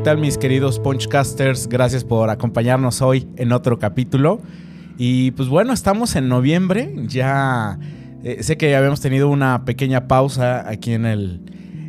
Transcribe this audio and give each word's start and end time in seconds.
¿qué 0.00 0.04
tal 0.04 0.16
mis 0.16 0.38
queridos 0.38 0.78
Punchcasters? 0.78 1.68
Gracias 1.68 2.04
por 2.04 2.30
acompañarnos 2.30 3.02
hoy 3.02 3.28
en 3.36 3.52
otro 3.52 3.78
capítulo. 3.78 4.40
Y 4.96 5.32
pues 5.32 5.50
bueno, 5.50 5.74
estamos 5.74 6.16
en 6.16 6.26
noviembre, 6.26 6.94
ya 7.06 7.78
eh, 8.24 8.42
sé 8.42 8.56
que 8.56 8.74
habíamos 8.74 9.02
tenido 9.02 9.28
una 9.28 9.66
pequeña 9.66 10.08
pausa 10.08 10.66
aquí 10.66 10.94
en 10.94 11.04
el, 11.04 11.42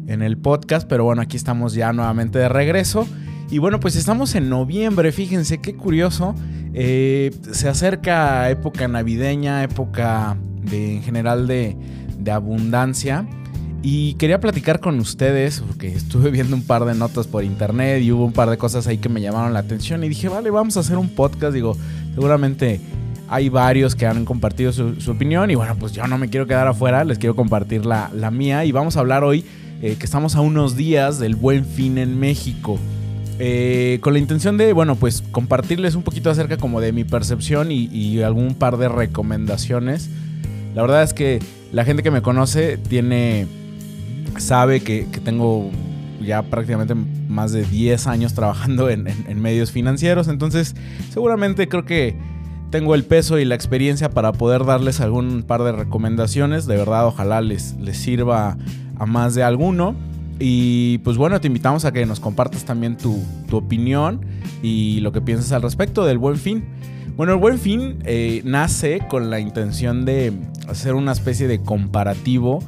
en 0.08 0.22
el 0.24 0.38
podcast, 0.38 0.90
pero 0.90 1.06
bueno, 1.06 1.22
aquí 1.22 1.38
estamos 1.38 1.74
ya 1.74 1.94
nuevamente 1.94 2.38
de 2.38 2.50
regreso. 2.50 3.08
Y 3.50 3.60
bueno, 3.60 3.80
pues 3.80 3.96
estamos 3.96 4.36
en 4.36 4.50
noviembre, 4.50 5.14
fíjense 5.14 5.62
qué 5.62 5.78
curioso. 5.78 6.36
Eh, 6.74 7.32
se 7.54 7.70
acerca 7.70 8.50
época 8.50 8.90
navideña, 8.90 9.64
época 9.64 10.36
de, 10.64 10.98
en 10.98 11.02
general 11.02 11.48
de, 11.48 11.78
de 12.20 12.32
abundancia. 12.32 13.26
Y 13.84 14.14
quería 14.16 14.40
platicar 14.40 14.80
con 14.80 15.00
ustedes, 15.00 15.64
porque 15.66 15.88
estuve 15.88 16.30
viendo 16.30 16.56
un 16.56 16.62
par 16.62 16.86
de 16.86 16.94
notas 16.94 17.26
por 17.26 17.44
internet 17.44 18.04
y 18.04 18.12
hubo 18.12 18.26
un 18.26 18.34
par 18.34 18.50
de 18.50 18.58
cosas 18.58 18.86
ahí 18.86 19.00
que 19.00 19.10
me 19.10 19.22
llamaron 19.22 19.54
la 19.54 19.60
atención. 19.60 20.04
Y 20.04 20.10
dije, 20.10 20.30
vale, 20.30 20.52
vamos 20.52 20.78
a 20.78 20.82
hacer 20.82 20.98
un 20.98 21.10
podcast. 21.10 21.54
Digo, 21.54 21.76
seguramente 22.14 22.80
hay 23.28 23.50
varios 23.50 23.96
que 23.96 24.06
han 24.06 24.24
compartido 24.24 24.72
su, 24.72 24.94
opinión. 25.10 25.50
Y 25.50 25.56
bueno, 25.56 25.76
pues 25.80 25.94
yo 25.94 26.06
no 26.06 26.20
me 26.20 26.30
quiero 26.30 26.46
quedar 26.46 26.68
afuera, 26.68 27.04
les 27.04 27.18
quiero 27.18 27.36
compartir 27.36 27.86
la, 27.86 28.10
mía. 28.32 28.66
Y 28.66 28.72
vamos 28.72 28.98
a 28.98 29.00
hablar 29.00 29.24
hoy 29.24 29.44
eh, 29.82 29.96
que 29.98 30.06
estamos 30.06 30.36
a 30.36 30.42
unos 30.42 30.76
días 30.76 31.18
del 31.18 31.36
buen 31.36 31.66
fin 31.66 31.98
en 31.98 32.20
México. 32.20 32.78
Eh, 33.40 33.98
con 34.02 34.14
la 34.14 34.20
intención 34.20 34.58
de, 34.58 34.74
bueno, 34.74 34.96
pues 34.96 35.24
compartirles 35.32 35.96
un 35.96 36.04
poquito 36.04 36.30
acerca 36.30 36.58
como 36.58 36.82
de 36.82 36.92
mi 36.92 37.04
percepción 37.04 37.72
y, 37.72 37.86
y 37.86 38.22
algún 38.22 38.54
par 38.54 38.78
de 38.78 38.90
recomendaciones. 38.90 40.08
La 40.76 40.84
verdad 40.84 41.02
es 41.02 41.16
que 41.16 41.40
la 41.72 41.84
gente 41.84 42.04
que 42.04 42.12
me 42.12 42.22
conoce 42.22 42.78
tiene 42.78 43.48
sabe 44.38 44.82
que, 44.82 45.06
tengo 45.24 45.70
ya 46.22 46.44
prácticamente 46.44 46.96
más 46.96 47.52
de 47.52 47.64
10 47.64 48.08
años 48.08 48.34
trabajando 48.34 48.90
en, 48.90 49.06
medios 49.42 49.72
financieros, 49.72 50.28
entonces 50.28 50.76
seguramente 51.10 51.68
creo 51.68 51.86
que 51.86 52.16
tengo 52.70 52.96
el 52.96 53.04
peso 53.04 53.38
y 53.40 53.46
la 53.46 53.56
experiencia 53.56 54.10
para 54.10 54.32
poder 54.32 54.66
darles 54.66 55.02
algún 55.02 55.44
par 55.44 55.64
de 55.64 55.72
recomendaciones, 55.74 56.68
de 56.68 56.78
verdad 56.78 57.08
ojalá 57.08 57.42
les, 57.42 57.76
les 57.76 57.98
sirva 57.98 58.58
a 58.98 59.06
más 59.06 59.36
de 59.36 59.44
alguno. 59.44 59.96
Y 60.44 60.98
pues 61.00 61.18
bueno, 61.18 61.40
te 61.40 61.46
invitamos 61.46 61.86
a 61.86 61.92
que 61.92 62.04
nos 62.08 62.20
compartas 62.20 62.66
también 62.66 62.98
tu, 62.98 63.24
opinión 63.52 64.22
y 64.64 65.00
lo 65.02 65.12
que 65.12 65.22
piensas 65.22 65.52
al 65.52 65.62
respecto 65.62 66.04
del 66.04 66.18
buen 66.18 66.38
fin. 66.38 66.64
Bueno, 67.16 67.34
el 67.34 67.40
buen 67.40 67.60
fin 67.60 68.00
eh, 68.06 68.42
nace 68.44 69.02
con 69.08 69.30
la 69.30 69.40
intención 69.40 70.04
de 70.04 70.34
hacer 70.68 70.96
una 70.96 71.12
especie 71.12 71.48
de 71.48 71.60
comparativo 71.60 72.64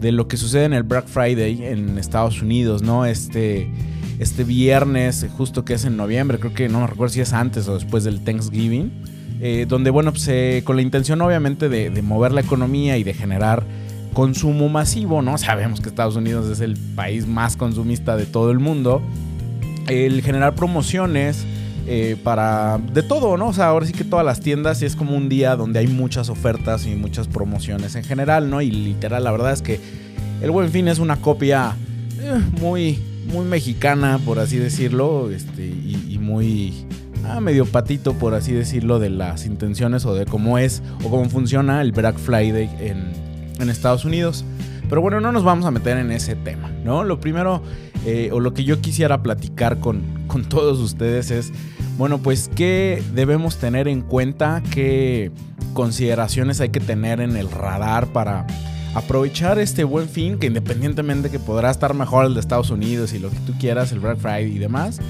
de 0.00 0.12
lo 0.12 0.28
que 0.28 0.36
sucede 0.36 0.64
en 0.64 0.72
el 0.72 0.82
Black 0.82 1.06
Friday 1.06 1.64
en 1.64 1.98
Estados 1.98 2.42
Unidos, 2.42 2.82
¿no? 2.82 3.06
Este, 3.06 3.70
este 4.18 4.44
viernes, 4.44 5.26
justo 5.36 5.64
que 5.64 5.74
es 5.74 5.84
en 5.84 5.96
noviembre, 5.96 6.38
creo 6.38 6.54
que 6.54 6.68
no 6.68 6.80
me 6.80 6.86
recuerdo 6.86 7.14
si 7.14 7.20
es 7.20 7.32
antes 7.32 7.68
o 7.68 7.74
después 7.74 8.04
del 8.04 8.20
Thanksgiving, 8.20 8.92
eh, 9.40 9.66
donde, 9.68 9.90
bueno, 9.90 10.12
pues 10.12 10.28
con 10.64 10.76
la 10.76 10.82
intención 10.82 11.20
obviamente 11.20 11.68
de, 11.68 11.90
de, 11.90 12.02
mover 12.02 12.32
la 12.32 12.40
economía 12.40 12.96
y 12.98 13.04
de 13.04 13.14
generar 13.14 13.64
consumo 14.12 14.68
masivo, 14.68 15.22
¿no? 15.22 15.38
Sabemos 15.38 15.80
que 15.80 15.88
Estados 15.88 16.16
Unidos 16.16 16.50
es 16.50 16.60
el 16.60 16.76
país 16.96 17.26
más 17.26 17.56
consumista 17.56 18.16
de 18.16 18.26
todo 18.26 18.50
el 18.50 18.58
mundo. 18.58 19.00
El 19.88 20.22
generar 20.22 20.54
promociones, 20.54 21.46
eh, 21.90 22.16
para 22.22 22.76
de 22.92 23.02
todo, 23.02 23.38
¿no? 23.38 23.48
O 23.48 23.52
sea, 23.54 23.68
ahora 23.68 23.86
sí 23.86 23.94
que 23.94 24.04
todas 24.04 24.24
las 24.24 24.40
tiendas 24.40 24.82
y 24.82 24.84
es 24.84 24.94
como 24.94 25.16
un 25.16 25.30
día 25.30 25.56
donde 25.56 25.78
hay 25.78 25.86
muchas 25.86 26.28
ofertas 26.28 26.86
y 26.86 26.94
muchas 26.94 27.28
promociones 27.28 27.94
en 27.94 28.04
general, 28.04 28.50
¿no? 28.50 28.60
Y 28.60 28.70
literal, 28.70 29.24
la 29.24 29.30
verdad 29.30 29.54
es 29.54 29.62
que 29.62 29.80
el 30.42 30.50
Buen 30.50 30.70
Fin 30.70 30.86
es 30.88 30.98
una 30.98 31.16
copia 31.16 31.76
eh, 32.20 32.42
muy, 32.60 32.98
muy 33.32 33.46
mexicana, 33.46 34.20
por 34.22 34.38
así 34.38 34.58
decirlo, 34.58 35.30
este, 35.30 35.64
y, 35.66 36.18
muy 36.20 36.74
ah, 37.24 37.40
medio 37.40 37.64
patito, 37.64 38.12
por 38.12 38.34
así 38.34 38.52
decirlo, 38.52 38.98
de 38.98 39.08
las 39.08 39.46
intenciones 39.46 40.04
o 40.04 40.14
de 40.14 40.26
cómo 40.26 40.58
es 40.58 40.82
o 41.02 41.08
cómo 41.08 41.30
funciona 41.30 41.80
el 41.80 41.92
Black 41.92 42.18
Friday 42.18 42.68
en, 42.80 43.12
en 43.58 43.70
Estados 43.70 44.04
Unidos. 44.04 44.44
Pero 44.90 45.00
bueno, 45.00 45.22
no 45.22 45.32
nos 45.32 45.42
vamos 45.42 45.64
a 45.64 45.70
meter 45.70 45.96
en 45.96 46.10
ese 46.12 46.36
tema, 46.36 46.70
¿no? 46.84 47.02
Lo 47.02 47.18
primero, 47.18 47.62
eh, 48.04 48.28
o 48.30 48.40
lo 48.40 48.52
que 48.52 48.64
yo 48.64 48.82
quisiera 48.82 49.22
platicar 49.22 49.78
con, 49.78 50.02
con 50.28 50.44
todos 50.44 50.78
ustedes 50.78 51.30
es 51.32 51.52
bueno, 51.98 52.18
pues 52.18 52.48
qué 52.54 53.02
debemos 53.12 53.56
tener 53.56 53.88
en 53.88 54.02
cuenta, 54.02 54.62
qué 54.70 55.32
consideraciones 55.74 56.60
hay 56.60 56.68
que 56.68 56.78
tener 56.78 57.20
en 57.20 57.36
el 57.36 57.50
radar 57.50 58.12
para 58.12 58.46
aprovechar 58.94 59.58
este 59.58 59.82
buen 59.82 60.08
fin, 60.08 60.38
que 60.38 60.46
independientemente 60.46 61.28
que 61.28 61.40
podrá 61.40 61.72
estar 61.72 61.94
mejor 61.94 62.26
el 62.26 62.34
de 62.34 62.40
Estados 62.40 62.70
Unidos 62.70 63.12
y 63.14 63.18
lo 63.18 63.30
que 63.30 63.38
tú 63.40 63.52
quieras, 63.58 63.90
el 63.90 63.98
Black 63.98 64.18
Friday 64.18 64.54
y 64.54 64.58
demás. 64.58 65.00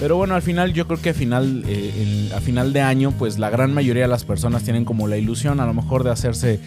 Pero 0.00 0.16
bueno, 0.16 0.34
al 0.34 0.42
final 0.42 0.72
yo 0.72 0.86
creo 0.86 1.02
que 1.02 1.10
a 1.10 1.14
final, 1.14 1.64
eh, 1.66 2.30
a 2.34 2.40
final 2.40 2.72
de 2.72 2.80
año, 2.80 3.12
pues 3.18 3.38
la 3.38 3.50
gran 3.50 3.74
mayoría 3.74 4.04
de 4.04 4.08
las 4.08 4.24
personas 4.24 4.62
tienen 4.62 4.86
como 4.86 5.06
la 5.06 5.18
ilusión 5.18 5.60
a 5.60 5.66
lo 5.66 5.74
mejor 5.74 6.02
de 6.04 6.10
hacerse 6.10 6.60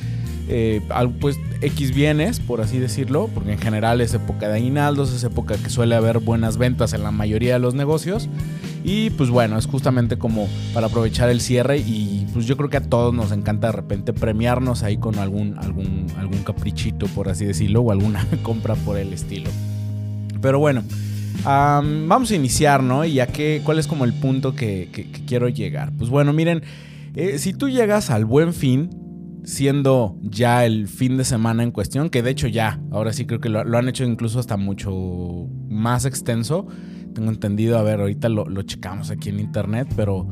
eh, 0.47 0.81
pues 1.19 1.39
X 1.61 1.93
bienes, 1.93 2.39
por 2.39 2.61
así 2.61 2.79
decirlo, 2.79 3.29
porque 3.33 3.53
en 3.53 3.59
general 3.59 4.01
es 4.01 4.13
época 4.13 4.47
de 4.47 4.55
aguinaldos, 4.55 5.13
es 5.13 5.23
época 5.23 5.55
que 5.57 5.69
suele 5.69 5.95
haber 5.95 6.19
buenas 6.19 6.57
ventas 6.57 6.93
en 6.93 7.03
la 7.03 7.11
mayoría 7.11 7.53
de 7.53 7.59
los 7.59 7.73
negocios. 7.73 8.29
Y 8.83 9.11
pues 9.11 9.29
bueno, 9.29 9.57
es 9.57 9.67
justamente 9.67 10.17
como 10.17 10.47
para 10.73 10.87
aprovechar 10.87 11.29
el 11.29 11.39
cierre 11.39 11.77
y 11.77 12.25
pues 12.33 12.47
yo 12.47 12.57
creo 12.57 12.69
que 12.69 12.77
a 12.77 12.81
todos 12.81 13.13
nos 13.13 13.31
encanta 13.31 13.67
de 13.67 13.73
repente 13.73 14.11
premiarnos 14.13 14.83
ahí 14.83 14.97
con 14.97 15.19
algún, 15.19 15.57
algún, 15.59 16.07
algún 16.17 16.43
caprichito, 16.43 17.05
por 17.07 17.29
así 17.29 17.45
decirlo, 17.45 17.81
o 17.81 17.91
alguna 17.91 18.25
compra 18.43 18.75
por 18.75 18.97
el 18.97 19.13
estilo. 19.13 19.49
Pero 20.41 20.57
bueno, 20.57 20.83
vamos 21.43 22.31
a 22.31 22.35
iniciar, 22.35 22.83
¿no? 22.83 23.05
Y 23.05 23.13
ya 23.13 23.27
que, 23.27 23.61
¿cuál 23.63 23.79
es 23.79 23.87
como 23.87 24.05
el 24.05 24.13
punto 24.13 24.55
que, 24.55 24.89
quiero 25.27 25.49
llegar? 25.49 25.91
Pues 25.97 26.09
bueno, 26.09 26.33
miren, 26.33 26.63
eh, 27.15 27.37
si 27.39 27.53
tú 27.53 27.69
llegas 27.69 28.09
al 28.09 28.25
buen 28.25 28.53
fin, 28.53 28.89
siendo 29.43 30.17
ya 30.21 30.65
el 30.65 30.87
fin 30.87 31.17
de 31.17 31.23
semana 31.23 31.63
en 31.63 31.71
cuestión, 31.71 32.09
que 32.09 32.21
de 32.21 32.31
hecho 32.31 32.47
ya, 32.47 32.79
ahora 32.91 33.13
sí 33.13 33.25
creo 33.25 33.39
que 33.39 33.49
lo, 33.49 33.77
han 33.77 33.89
hecho 33.89 34.03
incluso 34.03 34.39
hasta 34.39 34.57
mucho 34.57 35.47
más 35.67 36.05
extenso 36.05 36.67
tengo 37.13 37.29
entendido, 37.29 37.77
a 37.77 37.83
ver, 37.83 37.99
ahorita 37.99 38.29
lo, 38.29 38.61
checamos 38.63 39.11
aquí 39.11 39.29
en 39.29 39.39
internet, 39.39 39.87
pero 39.95 40.27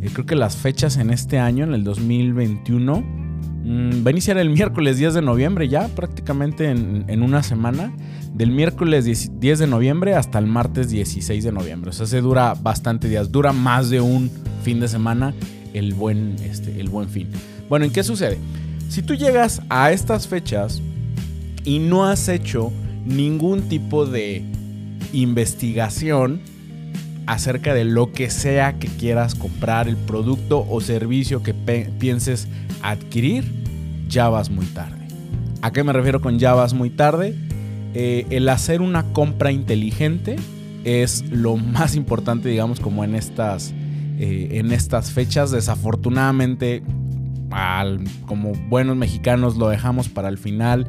eh, 0.00 0.10
creo 0.12 0.26
que 0.26 0.36
las 0.36 0.56
fechas 0.56 0.96
en 0.96 1.10
este 1.10 1.38
año, 1.38 1.64
en 1.64 1.74
el 1.74 1.84
2021, 1.84 3.00
mm, 3.00 4.04
va 4.04 4.08
a 4.08 4.10
iniciar 4.10 4.38
el 4.38 4.50
miércoles 4.50 4.98
10 4.98 5.14
de 5.14 5.22
noviembre 5.22 5.68
ya, 5.68 5.88
prácticamente 5.88 6.70
en, 6.70 7.22
una 7.22 7.42
semana, 7.42 7.92
del 8.32 8.52
miércoles 8.52 9.04
10, 9.40 9.58
de 9.58 9.66
noviembre 9.66 10.14
hasta 10.14 10.38
el 10.38 10.46
martes 10.46 10.90
16 10.90 11.44
de 11.44 11.52
noviembre. 11.52 11.90
O 11.90 11.92
sea, 11.92 12.06
se 12.06 12.20
dura 12.20 12.54
bastante 12.54 13.08
días, 13.08 13.30
dura 13.32 13.52
más 13.52 13.90
de 13.90 14.00
un 14.00 14.30
fin 14.62 14.80
de 14.80 14.88
semana 14.88 15.34
el 15.74 15.94
buen, 15.94 16.36
este, 16.42 16.80
el 16.80 16.88
buen 16.88 17.08
fin. 17.08 17.28
Bueno, 17.70 17.84
¿en 17.84 17.92
qué 17.92 18.02
sucede? 18.02 18.36
Si 18.88 19.00
tú 19.00 19.14
llegas 19.14 19.62
a 19.68 19.92
estas 19.92 20.26
fechas 20.26 20.82
y 21.64 21.78
no 21.78 22.04
has 22.04 22.28
hecho 22.28 22.72
ningún 23.06 23.68
tipo 23.68 24.06
de 24.06 24.44
investigación 25.12 26.40
acerca 27.26 27.72
de 27.72 27.84
lo 27.84 28.10
que 28.10 28.28
sea 28.28 28.80
que 28.80 28.88
quieras 28.88 29.36
comprar, 29.36 29.86
el 29.86 29.96
producto 29.96 30.66
o 30.68 30.80
servicio 30.80 31.44
que 31.44 31.54
pienses 31.54 32.48
adquirir, 32.82 33.44
ya 34.08 34.28
vas 34.28 34.50
muy 34.50 34.66
tarde. 34.66 35.06
¿A 35.62 35.70
qué 35.70 35.84
me 35.84 35.92
refiero 35.92 36.20
con 36.20 36.40
ya 36.40 36.54
vas 36.54 36.74
muy 36.74 36.90
tarde? 36.90 37.36
Eh, 37.94 38.26
el 38.30 38.48
hacer 38.48 38.80
una 38.80 39.12
compra 39.12 39.52
inteligente 39.52 40.34
es 40.82 41.24
lo 41.30 41.56
más 41.56 41.94
importante, 41.94 42.48
digamos, 42.48 42.80
como 42.80 43.04
en 43.04 43.14
estas, 43.14 43.72
eh, 44.18 44.48
en 44.54 44.72
estas 44.72 45.12
fechas. 45.12 45.52
Desafortunadamente, 45.52 46.82
como 48.26 48.52
buenos 48.68 48.96
mexicanos, 48.96 49.56
lo 49.56 49.68
dejamos 49.68 50.08
para 50.08 50.28
el 50.28 50.38
final 50.38 50.86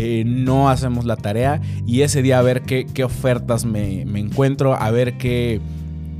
eh, 0.00 0.22
no 0.24 0.70
hacemos 0.70 1.04
la 1.04 1.16
tarea. 1.16 1.60
Y 1.84 2.02
ese 2.02 2.22
día 2.22 2.38
a 2.38 2.42
ver 2.42 2.62
qué, 2.62 2.86
ofertas 3.02 3.64
me, 3.64 4.02
encuentro, 4.02 4.74
a 4.74 4.92
ver 4.92 5.18
qué, 5.18 5.60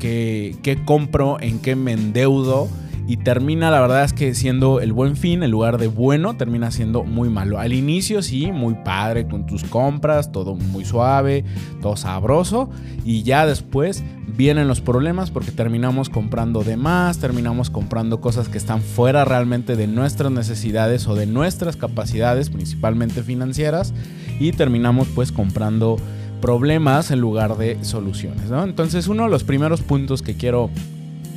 qué, 0.01 0.57
qué 0.65 0.85
compro, 0.85 1.41
en 1.41 1.61
qué 1.61 1.77
me 1.77 1.93
endeudo 1.93 2.69
y 3.09 3.17
termina 3.17 3.71
la 3.71 3.81
verdad 3.81 4.05
es 4.05 4.13
que 4.13 4.35
siendo 4.35 4.81
el 4.81 4.93
buen 4.93 5.17
fin, 5.17 5.43
en 5.43 5.51
lugar 5.51 5.79
de 5.79 5.87
bueno, 5.87 6.37
termina 6.37 6.71
siendo 6.71 7.05
muy 7.05 7.31
malo. 7.31 7.59
Al 7.59 7.73
inicio 7.73 8.21
sí, 8.21 8.53
muy 8.53 8.75
padre 8.85 9.27
con 9.27 9.47
tus 9.47 9.65
compras, 9.65 10.31
todo 10.31 10.55
muy 10.55 10.85
suave, 10.85 11.43
todo 11.81 11.97
sabroso 11.97 12.69
y 13.07 13.23
ya 13.23 13.47
después 13.47 14.05
vienen 14.37 14.69
los 14.69 14.83
problemas 14.83 15.31
porque 15.31 15.53
terminamos 15.53 16.11
comprando 16.11 16.63
de 16.63 16.77
más, 16.77 17.19
terminamos 17.19 17.71
comprando 17.71 18.21
cosas 18.21 18.51
que 18.51 18.59
están 18.59 18.83
fuera 18.83 19.25
realmente 19.25 19.75
de 19.75 19.87
nuestras 19.87 20.31
necesidades 20.31 21.09
o 21.09 21.15
de 21.15 21.25
nuestras 21.25 21.77
capacidades, 21.77 22.51
principalmente 22.51 23.23
financieras, 23.23 23.95
y 24.39 24.53
terminamos 24.53 25.09
pues 25.15 25.33
comprando 25.33 25.97
problemas 26.43 27.11
en 27.11 27.21
lugar 27.21 27.57
de 27.57 27.83
soluciones. 27.87 28.51
Entonces 28.51 29.09
uno 29.09 29.23
de 29.23 29.31
los 29.31 29.45
primeros 29.45 29.81
puntos 29.81 30.21
que 30.21 30.37
quiero, 30.37 30.69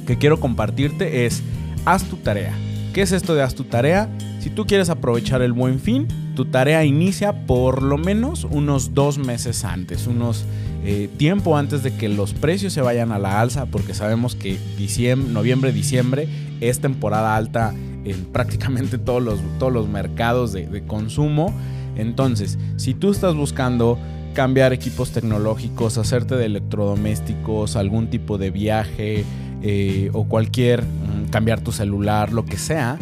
que 0.05 0.17
quiero 0.17 0.37
compartirte 0.41 1.25
es 1.25 1.41
haz 1.85 2.03
tu 2.03 2.17
tarea. 2.17 2.53
¿Qué 2.93 3.01
es 3.01 3.11
esto 3.11 3.35
de 3.35 3.41
haz 3.41 3.55
tu 3.55 3.63
tarea? 3.63 4.09
Si 4.39 4.49
tú 4.49 4.65
quieres 4.65 4.89
aprovechar 4.89 5.41
el 5.41 5.53
buen 5.53 5.79
fin, 5.79 6.07
tu 6.35 6.45
tarea 6.45 6.83
inicia 6.83 7.45
por 7.45 7.83
lo 7.83 7.97
menos 7.97 8.45
unos 8.49 8.93
dos 8.93 9.17
meses 9.17 9.63
antes, 9.63 10.07
unos 10.07 10.45
eh, 10.83 11.09
tiempo 11.17 11.57
antes 11.57 11.83
de 11.83 11.95
que 11.95 12.09
los 12.09 12.33
precios 12.33 12.73
se 12.73 12.81
vayan 12.81 13.11
a 13.11 13.19
la 13.19 13.39
alza, 13.39 13.67
porque 13.67 13.93
sabemos 13.93 14.35
que 14.35 14.57
diciembre, 14.77 15.31
noviembre, 15.31 15.71
diciembre 15.71 16.27
es 16.59 16.79
temporada 16.79 17.35
alta 17.35 17.73
en 18.03 18.25
prácticamente 18.25 18.97
todos 18.97 19.21
los, 19.21 19.39
todos 19.59 19.71
los 19.71 19.87
mercados 19.87 20.53
de, 20.53 20.83
consumo. 20.87 21.53
Entonces, 21.95 22.57
si 22.77 22.93
tú 22.93 23.11
estás 23.11 23.35
buscando 23.35 23.99
cambiar 24.33 24.73
equipos 24.73 25.11
tecnológicos, 25.11 25.97
hacerte 25.97 26.35
de 26.35 26.45
electrodomésticos, 26.45 27.75
algún 27.75 28.09
tipo 28.09 28.37
de 28.37 28.49
viaje 28.49 29.25
eh, 29.61 30.09
o 30.13 30.25
cualquier, 30.25 30.83
mm, 30.83 31.29
cambiar 31.29 31.61
tu 31.61 31.71
celular, 31.71 32.31
lo 32.31 32.45
que 32.45 32.57
sea, 32.57 32.97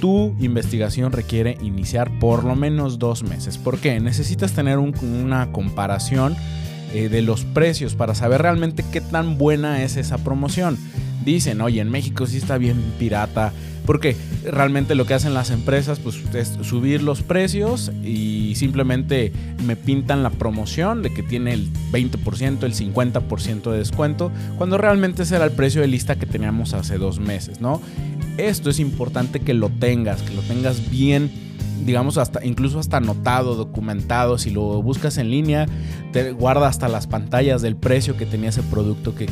tu 0.00 0.34
investigación 0.40 1.12
requiere 1.12 1.58
iniciar 1.62 2.10
por 2.18 2.44
lo 2.44 2.54
menos 2.54 2.98
dos 2.98 3.22
meses. 3.22 3.58
¿Por 3.58 3.78
qué? 3.78 3.98
Necesitas 4.00 4.52
tener 4.52 4.78
una 4.78 5.52
comparación 5.52 6.36
eh, 6.92 7.08
de 7.08 7.22
los 7.22 7.44
precios 7.44 7.94
para 7.94 8.14
saber 8.14 8.42
realmente 8.42 8.84
qué 8.92 9.00
tan 9.00 9.38
buena 9.38 9.82
es 9.82 9.96
esa 9.96 10.18
promoción. 10.18 10.78
Dicen, 11.24 11.60
oye, 11.60 11.80
en 11.80 11.90
México 11.90 12.26
sí 12.26 12.36
está 12.36 12.58
bien 12.58 12.80
pirata. 12.98 13.52
Porque 13.86 14.16
realmente 14.44 14.96
lo 14.96 15.06
que 15.06 15.14
hacen 15.14 15.32
las 15.32 15.50
empresas 15.50 16.00
pues, 16.00 16.16
es 16.34 16.58
subir 16.62 17.04
los 17.04 17.22
precios 17.22 17.92
y 18.02 18.54
simplemente 18.56 19.32
me 19.64 19.76
pintan 19.76 20.24
la 20.24 20.30
promoción 20.30 21.02
de 21.02 21.14
que 21.14 21.22
tiene 21.22 21.52
el 21.52 21.72
20%, 21.92 22.64
el 22.64 22.74
50% 22.74 23.70
de 23.70 23.78
descuento, 23.78 24.32
cuando 24.58 24.76
realmente 24.76 25.22
ese 25.22 25.36
era 25.36 25.44
el 25.44 25.52
precio 25.52 25.82
de 25.82 25.86
lista 25.86 26.16
que 26.16 26.26
teníamos 26.26 26.74
hace 26.74 26.98
dos 26.98 27.20
meses, 27.20 27.60
¿no? 27.60 27.80
Esto 28.38 28.70
es 28.70 28.80
importante 28.80 29.38
que 29.38 29.54
lo 29.54 29.68
tengas, 29.68 30.20
que 30.22 30.34
lo 30.34 30.42
tengas 30.42 30.90
bien 30.90 31.30
digamos, 31.84 32.18
hasta, 32.18 32.44
incluso 32.44 32.78
hasta 32.78 32.96
anotado, 32.96 33.54
documentado. 33.54 34.38
Si 34.38 34.50
lo 34.50 34.82
buscas 34.82 35.18
en 35.18 35.30
línea, 35.30 35.66
te 36.12 36.32
guarda 36.32 36.68
hasta 36.68 36.88
las 36.88 37.06
pantallas 37.06 37.62
del 37.62 37.76
precio 37.76 38.16
que 38.16 38.26
tenía 38.26 38.48
ese 38.48 38.62
producto 38.62 39.14
que, 39.14 39.26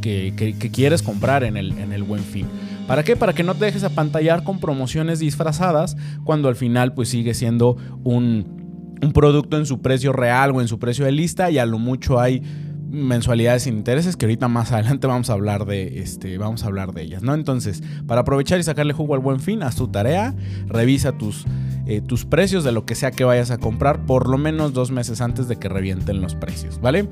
quieres 0.00 1.02
comprar 1.02 1.44
en 1.44 1.56
el, 1.56 1.78
en 1.78 1.92
el 1.92 2.02
buen 2.02 2.22
fin. 2.22 2.46
¿Para 2.86 3.04
qué? 3.04 3.14
Para 3.16 3.32
que 3.32 3.42
no 3.42 3.54
te 3.54 3.66
dejes 3.66 3.84
apantallar 3.84 4.42
con 4.42 4.58
promociones 4.58 5.20
disfrazadas 5.20 5.96
cuando 6.24 6.48
al 6.48 6.56
final 6.56 6.92
pues 6.92 7.08
sigue 7.08 7.34
siendo 7.34 7.76
un, 8.02 8.96
un 9.00 9.12
producto 9.12 9.56
en 9.56 9.66
su 9.66 9.80
precio 9.80 10.12
real 10.12 10.50
o 10.52 10.60
en 10.60 10.68
su 10.68 10.78
precio 10.78 11.04
de 11.04 11.12
lista 11.12 11.50
y 11.50 11.58
a 11.58 11.66
lo 11.66 11.78
mucho 11.78 12.20
hay 12.20 12.42
mensualidades 12.90 13.62
sin 13.62 13.76
intereses 13.76 14.16
que 14.16 14.26
ahorita 14.26 14.48
más 14.48 14.72
adelante 14.72 15.06
vamos 15.06 15.30
a 15.30 15.34
hablar 15.34 15.64
de 15.64 16.00
este 16.00 16.36
vamos 16.38 16.64
a 16.64 16.66
hablar 16.66 16.92
de 16.92 17.02
ellas 17.02 17.22
no 17.22 17.34
entonces 17.34 17.82
para 18.06 18.22
aprovechar 18.22 18.58
y 18.58 18.62
sacarle 18.62 18.92
jugo 18.92 19.14
al 19.14 19.20
buen 19.20 19.40
fin 19.40 19.62
haz 19.62 19.76
tu 19.76 19.88
tarea 19.88 20.34
revisa 20.66 21.12
tus 21.12 21.46
eh, 21.86 22.00
tus 22.00 22.24
precios 22.24 22.64
de 22.64 22.72
lo 22.72 22.84
que 22.84 22.94
sea 22.94 23.10
que 23.10 23.24
vayas 23.24 23.50
a 23.50 23.58
comprar 23.58 24.04
por 24.06 24.28
lo 24.28 24.38
menos 24.38 24.72
dos 24.72 24.90
meses 24.90 25.20
antes 25.20 25.48
de 25.48 25.56
que 25.56 25.68
revienten 25.68 26.20
los 26.20 26.34
precios 26.34 26.80
vale 26.80 27.08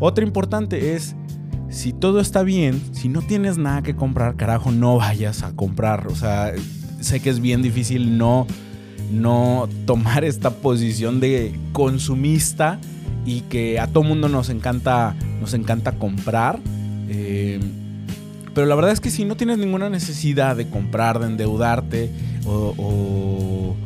otra 0.00 0.24
importante 0.24 0.94
es 0.94 1.14
si 1.70 1.92
todo 1.92 2.20
está 2.20 2.42
bien 2.42 2.80
si 2.92 3.08
no 3.08 3.22
tienes 3.22 3.58
nada 3.58 3.82
que 3.82 3.96
comprar 3.96 4.36
carajo 4.36 4.70
no 4.70 4.96
vayas 4.96 5.42
a 5.42 5.52
comprar 5.52 6.06
o 6.08 6.14
sea 6.14 6.52
sé 7.00 7.20
que 7.20 7.30
es 7.30 7.40
bien 7.40 7.62
difícil 7.62 8.18
no 8.18 8.46
no 9.10 9.68
tomar 9.86 10.24
esta 10.24 10.50
posición 10.50 11.20
de 11.20 11.54
consumista 11.72 12.78
y 13.24 13.42
que 13.42 13.78
a 13.78 13.86
todo 13.86 14.02
mundo 14.04 14.28
nos 14.28 14.48
encanta, 14.48 15.14
nos 15.40 15.54
encanta 15.54 15.92
comprar. 15.92 16.58
Eh, 17.08 17.60
pero 18.54 18.66
la 18.66 18.74
verdad 18.74 18.92
es 18.92 19.00
que 19.00 19.10
si 19.10 19.24
no 19.24 19.36
tienes 19.36 19.58
ninguna 19.58 19.90
necesidad 19.90 20.56
de 20.56 20.68
comprar, 20.68 21.18
de 21.18 21.26
endeudarte 21.26 22.10
o, 22.46 23.76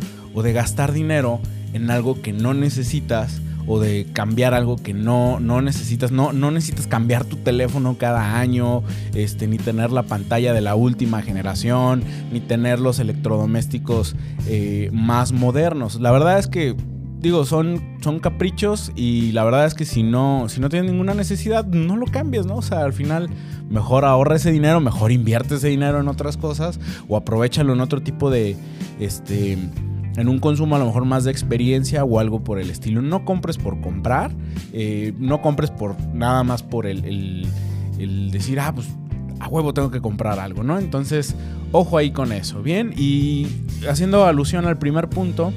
de 0.42 0.52
gastar 0.52 0.92
dinero 0.92 1.40
en 1.72 1.90
algo 1.90 2.20
que 2.20 2.32
no 2.32 2.54
necesitas 2.54 3.40
o 3.66 3.80
de 3.80 4.06
cambiar 4.12 4.54
algo 4.54 4.76
que 4.76 4.94
no, 4.94 5.40
no 5.40 5.62
necesitas, 5.62 6.10
no, 6.12 6.32
no 6.32 6.50
necesitas 6.50 6.86
cambiar 6.86 7.24
tu 7.24 7.36
teléfono 7.36 7.96
cada 7.98 8.38
año, 8.38 8.82
este, 9.14 9.46
ni 9.46 9.58
tener 9.58 9.90
la 9.92 10.02
pantalla 10.04 10.52
de 10.52 10.60
la 10.60 10.74
última 10.74 11.22
generación, 11.22 12.02
ni 12.32 12.40
tener 12.40 12.80
los 12.80 12.98
electrodomésticos 12.98 14.16
eh, 14.46 14.90
más 14.92 15.32
modernos. 15.32 16.00
La 16.00 16.10
verdad 16.10 16.38
es 16.38 16.46
que 16.46 16.76
digo, 17.24 17.46
son, 17.46 17.80
son 18.02 18.20
caprichos 18.20 18.92
y 18.94 19.32
la 19.32 19.44
verdad 19.44 19.64
es 19.64 19.72
que 19.72 19.86
si 19.86 20.02
no, 20.02 20.46
si 20.48 20.60
no 20.60 20.68
tienes 20.68 20.90
ninguna 20.90 21.14
necesidad, 21.14 21.64
no 21.64 21.96
lo 21.96 22.04
cambies, 22.04 22.44
¿no? 22.44 22.56
O 22.56 22.62
sea, 22.62 22.80
al 22.80 22.92
final 22.92 23.30
mejor 23.70 24.04
ahorra 24.04 24.36
ese 24.36 24.52
dinero, 24.52 24.78
mejor 24.80 25.10
invierte 25.10 25.54
ese 25.54 25.68
dinero 25.68 26.00
en 26.00 26.08
otras 26.08 26.36
cosas 26.36 26.78
o 27.08 27.16
aprovechalo 27.16 27.72
en 27.72 27.80
otro 27.80 28.02
tipo 28.02 28.30
de, 28.30 28.56
este, 29.00 29.56
en 30.16 30.28
un 30.28 30.38
consumo 30.38 30.76
a 30.76 30.78
lo 30.78 30.86
mejor 30.86 31.04
más 31.04 31.24
de 31.24 31.30
experiencia 31.30 32.04
o 32.04 32.18
algo 32.18 32.42
por 32.44 32.60
el 32.60 32.70
estilo. 32.70 33.02
No 33.02 33.24
compres 33.24 33.58
por 33.58 33.80
comprar, 33.80 34.30
eh, 34.72 35.12
no 35.18 35.42
compres 35.42 35.70
por 35.70 36.00
nada 36.14 36.44
más 36.44 36.62
por 36.62 36.86
el, 36.86 37.48
decir, 38.30 38.60
ah, 38.60 38.72
pues 38.74 38.88
a 39.40 39.48
huevo 39.48 39.74
tengo 39.74 39.90
que 39.90 40.00
comprar 40.00 40.38
algo, 40.38 40.62
¿no? 40.62 40.78
Entonces, 40.78 41.34
ojo 41.72 41.98
ahí 41.98 42.10
con 42.10 42.32
eso, 42.32 42.62
¿bien? 42.62 42.94
Y 42.96 43.46
haciendo 43.88 44.24
alusión 44.24 44.66
al 44.66 44.78
primer 44.78 45.08
punto, 45.08 45.52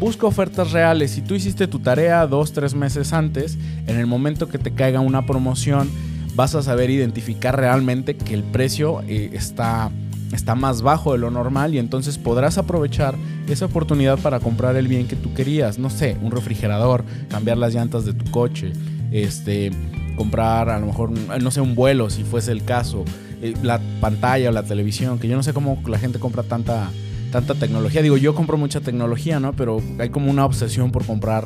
Busca 0.00 0.26
ofertas 0.26 0.72
reales. 0.72 1.10
Si 1.10 1.20
tú 1.20 1.34
hiciste 1.34 1.66
tu 1.68 1.80
tarea 1.80 2.26
dos, 2.26 2.54
tres 2.54 2.74
meses 2.74 3.12
antes, 3.12 3.58
en 3.86 3.98
el 3.98 4.06
momento 4.06 4.48
que 4.48 4.56
te 4.56 4.70
caiga 4.70 5.00
una 5.00 5.26
promoción, 5.26 5.90
vas 6.34 6.54
a 6.54 6.62
saber 6.62 6.88
identificar 6.88 7.54
realmente 7.54 8.16
que 8.16 8.32
el 8.32 8.42
precio 8.42 9.02
eh, 9.06 9.28
está, 9.34 9.90
está 10.32 10.54
más 10.54 10.82
bajo 10.82 11.12
de 11.12 11.18
lo 11.18 11.30
normal 11.30 11.74
y 11.74 11.78
entonces 11.78 12.18
podrás 12.18 12.58
aprovechar 12.58 13.16
esa 13.48 13.66
oportunidad 13.66 14.18
para 14.18 14.40
comprar 14.40 14.76
el 14.76 14.88
bien 14.88 15.08
que 15.08 15.16
tú 15.16 15.34
querías. 15.34 15.78
No 15.78 15.90
sé, 15.90 16.16
un 16.22 16.30
refrigerador, 16.30 17.04
cambiar 17.28 17.58
las 17.58 17.74
llantas 17.74 18.04
de 18.04 18.12
tu 18.14 18.30
coche, 18.30 18.72
este, 19.10 19.70
comprar 20.16 20.70
a 20.70 20.78
lo 20.78 20.86
mejor, 20.86 21.10
no 21.10 21.50
sé, 21.50 21.60
un 21.60 21.74
vuelo 21.74 22.10
si 22.10 22.24
fuese 22.24 22.52
el 22.52 22.64
caso, 22.64 23.04
eh, 23.42 23.54
la 23.62 23.80
pantalla 24.00 24.50
o 24.50 24.52
la 24.52 24.62
televisión, 24.62 25.18
que 25.18 25.28
yo 25.28 25.36
no 25.36 25.42
sé 25.42 25.52
cómo 25.52 25.82
la 25.86 25.98
gente 25.98 26.18
compra 26.18 26.42
tanta 26.42 26.90
tanta 27.30 27.54
tecnología. 27.54 28.02
Digo, 28.02 28.16
yo 28.16 28.34
compro 28.34 28.56
mucha 28.56 28.80
tecnología, 28.80 29.40
¿no? 29.40 29.52
Pero 29.52 29.80
hay 29.98 30.10
como 30.10 30.30
una 30.30 30.44
obsesión 30.44 30.90
por 30.92 31.06
comprar 31.06 31.44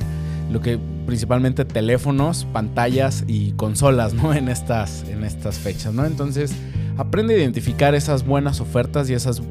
lo 0.51 0.61
que 0.61 0.79
principalmente 1.07 1.65
teléfonos, 1.65 2.47
pantallas 2.53 3.25
y 3.27 3.53
consolas, 3.53 4.15
¿no? 4.15 4.35
En 4.45 4.49
estas, 4.49 5.05
en 5.09 5.25
estas 5.25 5.59
fechas, 5.59 5.93
¿no? 5.95 6.05
Entonces, 6.05 6.53
aprende 6.97 7.35
a 7.35 7.39
identificar 7.39 7.95
esas 7.95 8.25
buenas 8.25 8.61
ofertas 8.61 9.09
y 9.11 9.15
esas 9.15 9.41
eh, 9.41 9.45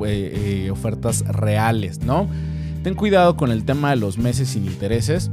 eh, 0.66 0.72
ofertas 0.72 1.26
reales, 1.28 2.00
¿no? 2.02 2.28
Ten 2.84 2.96
cuidado 2.96 3.38
con 3.38 3.52
el 3.52 3.64
tema 3.64 3.92
de 3.92 3.96
los 3.98 4.18
meses 4.18 4.50
sin 4.50 4.66
intereses. 4.66 5.32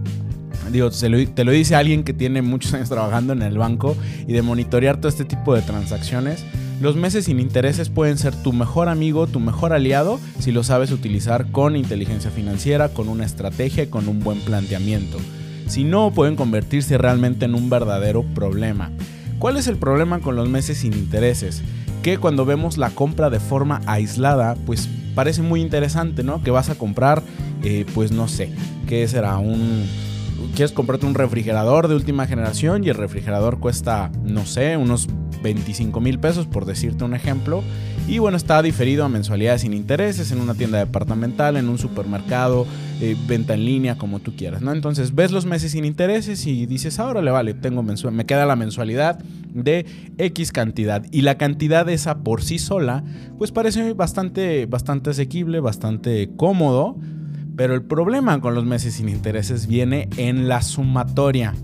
Digo, 0.71 0.91
te 0.91 1.45
lo 1.45 1.51
dice 1.51 1.75
alguien 1.75 2.05
que 2.05 2.13
tiene 2.13 2.43
muchos 2.43 2.75
años 2.75 2.89
trabajando 2.89 3.33
en 3.33 3.43
el 3.43 3.59
banco 3.59 3.97
y 4.27 4.33
de 4.33 4.43
monitorear 4.43 4.99
todo 4.99 5.09
este 5.09 5.25
tipo 5.25 5.55
de 5.55 5.63
transacciones. 5.63 6.45
Los 6.81 6.97
meses 6.97 7.27
sin 7.27 7.41
intereses 7.41 7.91
pueden 7.91 8.17
ser 8.17 8.35
tu 8.35 8.53
mejor 8.53 8.89
amigo, 8.89 9.27
tu 9.27 9.39
mejor 9.39 9.73
aliado, 9.73 10.19
si 10.39 10.51
lo 10.51 10.63
sabes 10.63 10.93
utilizar 10.93 11.51
con 11.51 11.77
inteligencia 11.77 12.31
financiera, 12.31 12.89
con 12.89 13.09
una 13.09 13.27
estrategia 13.27 13.83
y 13.83 13.89
con 13.89 14.09
un 14.09 14.21
buen 14.21 14.41
planteamiento. 14.41 15.19
Si 15.67 15.85
no, 15.85 16.11
pueden 16.13 16.37
convertirse 16.37 16.97
realmente 16.97 17.45
en 17.45 17.55
un 17.55 17.69
verdadero 17.69 18.23
problema. 18.23 18.91
¿Cuál 19.39 19.57
es 19.57 19.67
el 19.67 19.77
problema 19.77 20.21
con 20.21 20.37
los 20.37 20.49
meses 20.49 20.79
sin 20.79 20.95
intereses? 20.95 21.63
Que 22.03 22.19
cuando 22.19 22.45
vemos 22.45 22.79
la 22.79 22.91
compra 22.91 23.31
de 23.31 23.41
forma 23.41 23.81
aislada, 23.87 24.57
pues 24.67 24.89
parece 25.15 25.43
muy 25.43 25.61
interesante, 25.61 26.23
¿no? 26.23 26.43
Que 26.43 26.51
vas 26.51 26.71
a 26.71 26.75
comprar, 26.75 27.23
eh, 27.63 27.85
pues 27.95 28.11
no 28.13 28.29
sé, 28.29 28.51
¿qué 28.87 29.07
será? 29.07 29.39
Un, 29.39 29.87
quieres 30.55 30.73
comprarte 30.73 31.07
un 31.07 31.15
refrigerador 31.15 31.89
de 31.89 31.95
última 31.95 32.27
generación 32.27 32.85
y 32.85 32.89
el 32.89 32.95
refrigerador 32.95 33.61
cuesta, 33.61 34.11
no 34.25 34.47
sé, 34.47 34.77
unos 34.77 35.09
25 35.43 36.01
mil 36.01 36.19
pesos, 36.19 36.47
por 36.47 36.65
decirte 36.65 37.05
un 37.05 37.15
ejemplo. 37.15 37.63
Y 38.09 38.19
bueno, 38.19 38.37
está 38.37 38.61
diferido 38.63 39.05
a 39.05 39.09
mensualidades 39.09 39.61
sin 39.61 39.73
intereses 39.73 40.33
en 40.33 40.41
una 40.41 40.55
tienda 40.55 40.79
departamental, 40.79 41.57
en 41.57 41.69
un 41.69 41.79
supermercado, 41.79 42.67
eh, 43.01 43.17
venta 43.29 43.55
en 43.55 43.65
línea, 43.65 43.97
como 43.97 44.19
tú 44.19 44.35
quieras, 44.35 44.63
¿no? 44.63 44.73
Entonces 44.73 45.15
ves 45.15 45.31
los 45.31 45.47
meses 45.47 45.73
sin 45.73 45.85
intereses 45.85 46.47
y 46.47 46.67
dices, 46.67 46.99
ahora 46.99 47.23
le 47.23 47.31
vale, 47.31 47.55
tengo 47.55 47.83
mensual, 47.83 48.15
me 48.15 48.27
queda 48.27 48.47
la 48.47 48.57
mensualidad 48.57 49.21
de 49.55 49.87
X 50.19 50.53
cantidad. 50.53 51.05
Y 51.11 51.23
la 51.23 51.37
cantidad 51.37 51.89
esa 51.89 52.19
por 52.23 52.43
sí 52.43 52.59
sola, 52.59 53.05
pues 53.39 53.53
parece 53.53 53.93
bastante, 53.95 54.67
bastante 54.67 55.11
asequible, 55.11 55.61
bastante 55.61 56.31
cómodo. 56.37 56.97
Pero 57.57 57.75
el 57.75 57.83
problema 57.83 58.41
con 58.41 58.55
los 58.55 58.65
meses 58.65 58.95
sin 58.95 59.09
intereses 59.09 59.67
viene 59.67 60.09
en 60.17 60.49
la 60.49 60.63
sumatoria. 60.63 61.55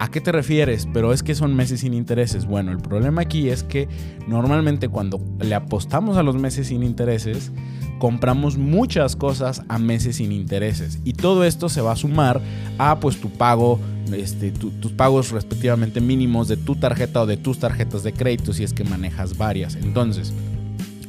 ¿A 0.00 0.10
qué 0.10 0.20
te 0.20 0.32
refieres? 0.32 0.88
Pero 0.92 1.12
es 1.12 1.22
que 1.22 1.34
son 1.34 1.54
meses 1.54 1.80
sin 1.80 1.94
intereses. 1.94 2.46
Bueno, 2.46 2.72
el 2.72 2.78
problema 2.78 3.22
aquí 3.22 3.48
es 3.48 3.62
que 3.62 3.88
normalmente 4.26 4.88
cuando 4.88 5.20
le 5.40 5.54
apostamos 5.54 6.16
a 6.16 6.22
los 6.22 6.36
meses 6.36 6.66
sin 6.66 6.82
intereses, 6.82 7.52
compramos 7.98 8.58
muchas 8.58 9.16
cosas 9.16 9.62
a 9.68 9.78
meses 9.78 10.16
sin 10.16 10.32
intereses. 10.32 10.98
Y 11.04 11.12
todo 11.12 11.44
esto 11.44 11.68
se 11.68 11.80
va 11.80 11.92
a 11.92 11.96
sumar 11.96 12.40
a 12.76 12.98
pues 12.98 13.20
tu 13.20 13.30
pago, 13.30 13.78
este, 14.12 14.50
tus 14.50 14.92
pagos 14.92 15.30
respectivamente 15.30 16.00
mínimos 16.00 16.48
de 16.48 16.56
tu 16.56 16.76
tarjeta 16.76 17.22
o 17.22 17.26
de 17.26 17.36
tus 17.36 17.58
tarjetas 17.58 18.02
de 18.02 18.12
crédito 18.12 18.52
si 18.52 18.64
es 18.64 18.72
que 18.72 18.84
manejas 18.84 19.36
varias. 19.36 19.76
Entonces, 19.76 20.32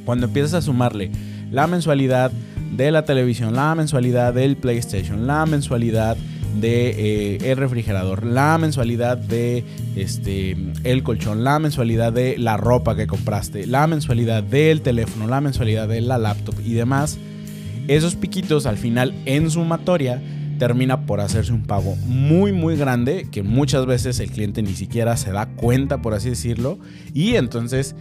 cuando 0.06 0.28
empiezas 0.28 0.54
a 0.54 0.62
sumarle 0.62 1.12
la 1.52 1.68
mensualidad 1.68 2.32
de 2.76 2.92
la 2.92 3.06
televisión, 3.06 3.56
la 3.56 3.76
mensualidad 3.76 4.34
del 4.34 4.58
PlayStation, 4.58 5.28
la 5.28 5.46
mensualidad 5.46 6.18
de 6.60 7.36
eh, 7.36 7.52
el 7.52 7.58
refrigerador, 7.58 8.26
la 8.26 8.58
mensualidad 8.58 9.18
de 9.18 9.64
este 9.96 10.56
el 10.84 11.04
colchón, 11.04 11.44
la 11.44 11.60
mensualidad 11.60 12.14
de 12.14 12.38
la 12.38 12.58
ropa 12.58 12.96
que 12.96 13.08
compraste, 13.08 13.68
la 13.68 13.88
mensualidad 13.88 14.44
del 14.44 14.82
teléfono, 14.82 15.28
la 15.28 15.42
mensualidad 15.42 15.88
de 15.88 16.02
la 16.02 16.18
laptop 16.18 16.56
y 16.64 16.74
demás, 16.74 17.18
esos 17.88 18.16
piquitos 18.16 18.66
al 18.66 18.78
final 18.78 19.14
en 19.26 19.50
sumatoria 19.52 20.22
termina 20.58 21.06
por 21.06 21.20
hacerse 21.20 21.54
un 21.54 21.64
pago 21.64 21.96
muy 22.06 22.52
muy 22.52 22.76
grande 22.78 23.28
que 23.32 23.44
muchas 23.44 23.86
veces 23.86 24.20
el 24.20 24.32
cliente 24.32 24.62
ni 24.62 24.74
siquiera 24.74 25.18
se 25.18 25.32
da 25.32 25.48
cuenta 25.48 26.02
por 26.02 26.14
así 26.14 26.30
decirlo 26.30 26.80
y 27.14 27.36
entonces 27.36 27.96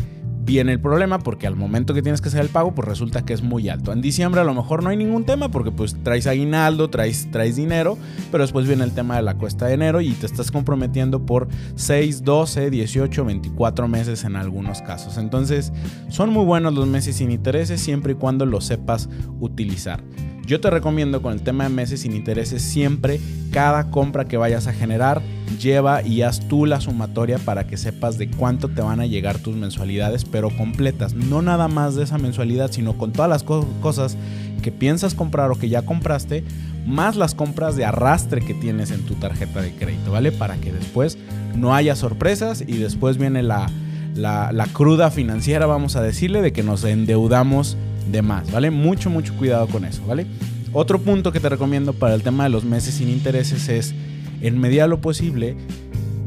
viene 0.45 0.73
el 0.73 0.81
problema 0.81 1.19
porque 1.19 1.47
al 1.47 1.57
momento 1.57 1.95
que 1.95 2.03
tienes 2.03 2.21
que 2.21 2.29
hacer 2.29 2.43
el 2.43 2.49
pago, 2.49 2.75
pues 2.75 2.87
resulta 2.87 3.25
que 3.25 3.33
es 3.33 3.43
muy 3.43 3.69
alto. 3.69 3.93
En 3.93 4.03
diciembre 4.03 4.41
a 4.41 4.45
lo 4.45 4.55
mejor 4.55 4.83
no 4.83 4.91
hay 4.91 4.97
ningún 4.97 5.25
tema 5.25 5.51
porque 5.51 5.71
pues 5.71 5.97
traes 6.03 6.27
aguinaldo, 6.27 6.91
traes, 6.91 7.31
traes 7.31 7.57
dinero, 7.57 7.97
pero 8.31 8.45
después 8.45 8.67
viene 8.67 8.85
el 8.85 8.93
tema 8.93 9.17
de 9.17 9.23
la 9.23 9.35
cuesta 9.35 9.67
de 9.67 9.75
enero 9.75 10.01
y 10.01 10.13
te 10.13 10.27
estás 10.27 10.51
comprometiendo 10.51 11.25
por 11.25 11.49
6, 11.77 12.25
12, 12.25 12.71
18, 12.71 13.25
24 13.25 13.89
meses 13.89 14.25
en 14.25 14.37
algunos 14.37 14.83
casos. 14.83 15.17
Entonces 15.17 15.73
son 16.09 16.31
muy 16.31 16.45
buenos 16.45 16.75
los 16.75 16.87
meses 16.87 17.17
sin 17.17 17.31
intereses 17.31 17.81
siempre 17.81 18.13
y 18.13 18.17
cuando 18.17 18.45
los 18.45 18.67
sepas 18.67 19.09
utilizar. 19.41 20.03
Yo 20.47 20.61
te 20.61 20.69
recomiendo 20.69 21.23
con 21.23 21.33
el 21.33 21.43
tema 21.43 21.65
de 21.65 21.71
meses 21.71 22.01
sin 22.01 22.15
intereses 22.15 22.63
siempre 22.63 23.19
cada 23.51 23.91
compra 23.91 24.27
que 24.27 24.37
vayas 24.37 24.67
a 24.67 24.73
generar 24.73 25.23
lleva 25.59 26.03
y 26.03 26.23
haz 26.23 26.41
tú 26.49 26.67
la 26.67 26.81
sumatoria 26.81 27.39
para 27.39 27.67
que 27.67 27.77
sepas 27.77 28.19
de 28.19 28.29
cuánto 28.29 28.69
te 28.69 28.83
van 28.83 29.01
a 29.01 29.07
llegar 29.07 29.39
tus 29.39 29.57
mensualidades, 29.57 30.25
pero 30.25 30.51
completas, 30.51 31.15
no 31.15 31.41
nada 31.41 31.69
más 31.69 31.95
de 31.95 32.05
esa 32.05 32.19
mensualidad, 32.19 32.71
sino 32.73 32.99
con 32.99 33.13
todas 33.13 33.31
las 33.31 33.43
cosas 33.43 34.17
que 34.63 34.73
piensas 34.73 35.15
comprar 35.15 35.51
o 35.51 35.55
que 35.55 35.69
ya 35.69 35.83
compraste, 35.83 36.45
más 36.87 37.17
las 37.17 37.35
compras 37.35 37.77
de 37.77 37.85
arrastre 37.85 38.41
que 38.41 38.55
tienes 38.55 38.91
en 38.91 39.03
tu 39.03 39.15
tarjeta 39.15 39.63
de 39.63 39.73
crédito, 39.73 40.13
¿vale? 40.13 40.33
Para 40.33 40.57
que 40.57 40.73
después 40.73 41.17
no 41.57 41.75
haya 41.75 41.97
sorpresas 41.97 42.63
y 42.67 42.77
después 42.77 43.17
viene 43.17 43.43
la, 43.43 43.71
la, 44.15 44.53
la 44.53 44.67
cruda 44.67 45.11
financiera, 45.11 45.67
vamos 45.67 45.97
a 45.97 46.03
decirle, 46.03 46.43
de 46.43 46.53
que 46.53 46.63
nos 46.63 46.85
endeudamos 46.85 47.79
de 48.11 48.23
más, 48.23 48.51
¿vale? 48.51 48.71
Mucho, 48.71 49.11
mucho 49.11 49.37
cuidado 49.37 49.67
con 49.67 49.85
eso, 49.85 50.03
¿vale? 50.07 50.27
Otro 50.73 51.01
punto 51.01 51.33
que 51.33 51.41
te 51.41 51.49
recomiendo 51.49 51.93
para 51.93 52.15
el 52.15 52.23
tema 52.23 52.45
de 52.45 52.51
los 52.51 52.65
meses 52.65 52.95
sin 52.95 53.09
intereses 53.09 53.69
es, 53.69 53.95
en 54.41 54.59
medida 54.59 54.87
lo 54.87 55.01
posible, 55.01 55.57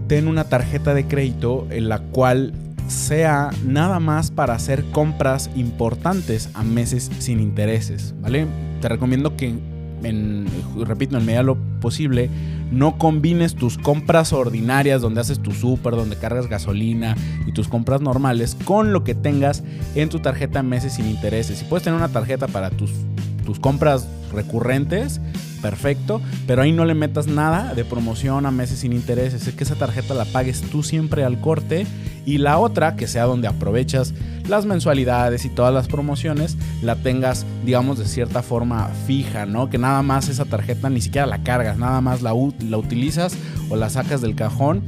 ten 0.07 0.27
una 0.27 0.45
tarjeta 0.45 0.93
de 0.93 1.05
crédito 1.05 1.67
en 1.69 1.89
la 1.89 1.99
cual 1.99 2.53
sea 2.87 3.49
nada 3.65 3.99
más 3.99 4.31
para 4.31 4.53
hacer 4.53 4.85
compras 4.91 5.49
importantes 5.55 6.49
a 6.53 6.63
meses 6.63 7.11
sin 7.19 7.41
intereses, 7.41 8.15
¿vale? 8.21 8.47
Te 8.81 8.87
recomiendo 8.87 9.35
que, 9.35 9.53
en, 10.03 10.45
repito, 10.77 11.17
en 11.17 11.25
medida 11.25 11.43
lo 11.43 11.57
posible, 11.81 12.29
no 12.71 12.97
combines 12.97 13.55
tus 13.55 13.77
compras 13.77 14.33
ordinarias 14.33 15.01
donde 15.01 15.21
haces 15.21 15.39
tu 15.39 15.51
súper, 15.51 15.95
donde 15.95 16.17
cargas 16.17 16.47
gasolina 16.47 17.15
y 17.45 17.51
tus 17.51 17.67
compras 17.67 18.01
normales 18.01 18.55
con 18.65 18.93
lo 18.93 19.03
que 19.03 19.15
tengas 19.15 19.63
en 19.95 20.09
tu 20.09 20.19
tarjeta 20.19 20.63
meses 20.63 20.93
sin 20.93 21.07
intereses. 21.07 21.59
Si 21.59 21.65
puedes 21.65 21.83
tener 21.83 21.97
una 21.97 22.09
tarjeta 22.09 22.47
para 22.47 22.69
tus, 22.69 22.91
tus 23.45 23.59
compras 23.59 24.07
recurrentes, 24.33 25.21
perfecto, 25.57 26.21
pero 26.45 26.61
ahí 26.61 26.71
no 26.71 26.85
le 26.85 26.93
metas 26.93 27.27
nada 27.27 27.73
de 27.73 27.85
promoción 27.85 28.45
a 28.45 28.51
meses 28.51 28.79
sin 28.79 28.93
intereses, 28.93 29.47
es 29.47 29.53
que 29.53 29.63
esa 29.63 29.75
tarjeta 29.75 30.13
la 30.13 30.25
pagues 30.25 30.61
tú 30.61 30.83
siempre 30.83 31.23
al 31.23 31.39
corte 31.39 31.85
y 32.25 32.39
la 32.39 32.57
otra, 32.57 32.95
que 32.95 33.07
sea 33.07 33.23
donde 33.23 33.47
aprovechas 33.47 34.13
las 34.47 34.65
mensualidades 34.65 35.45
y 35.45 35.49
todas 35.49 35.73
las 35.73 35.87
promociones, 35.87 36.57
la 36.81 36.95
tengas, 36.95 37.45
digamos, 37.65 37.97
de 37.99 38.05
cierta 38.05 38.43
forma 38.43 38.89
fija, 39.07 39.45
¿no? 39.45 39.69
Que 39.69 39.77
nada 39.77 40.01
más 40.01 40.29
esa 40.29 40.45
tarjeta 40.45 40.89
ni 40.89 41.01
siquiera 41.01 41.25
la 41.25 41.43
cargas, 41.43 41.77
nada 41.77 42.01
más 42.01 42.21
la, 42.21 42.33
la 42.67 42.77
utilizas 42.77 43.37
o 43.69 43.75
la 43.75 43.89
sacas 43.89 44.21
del 44.21 44.35
cajón 44.35 44.83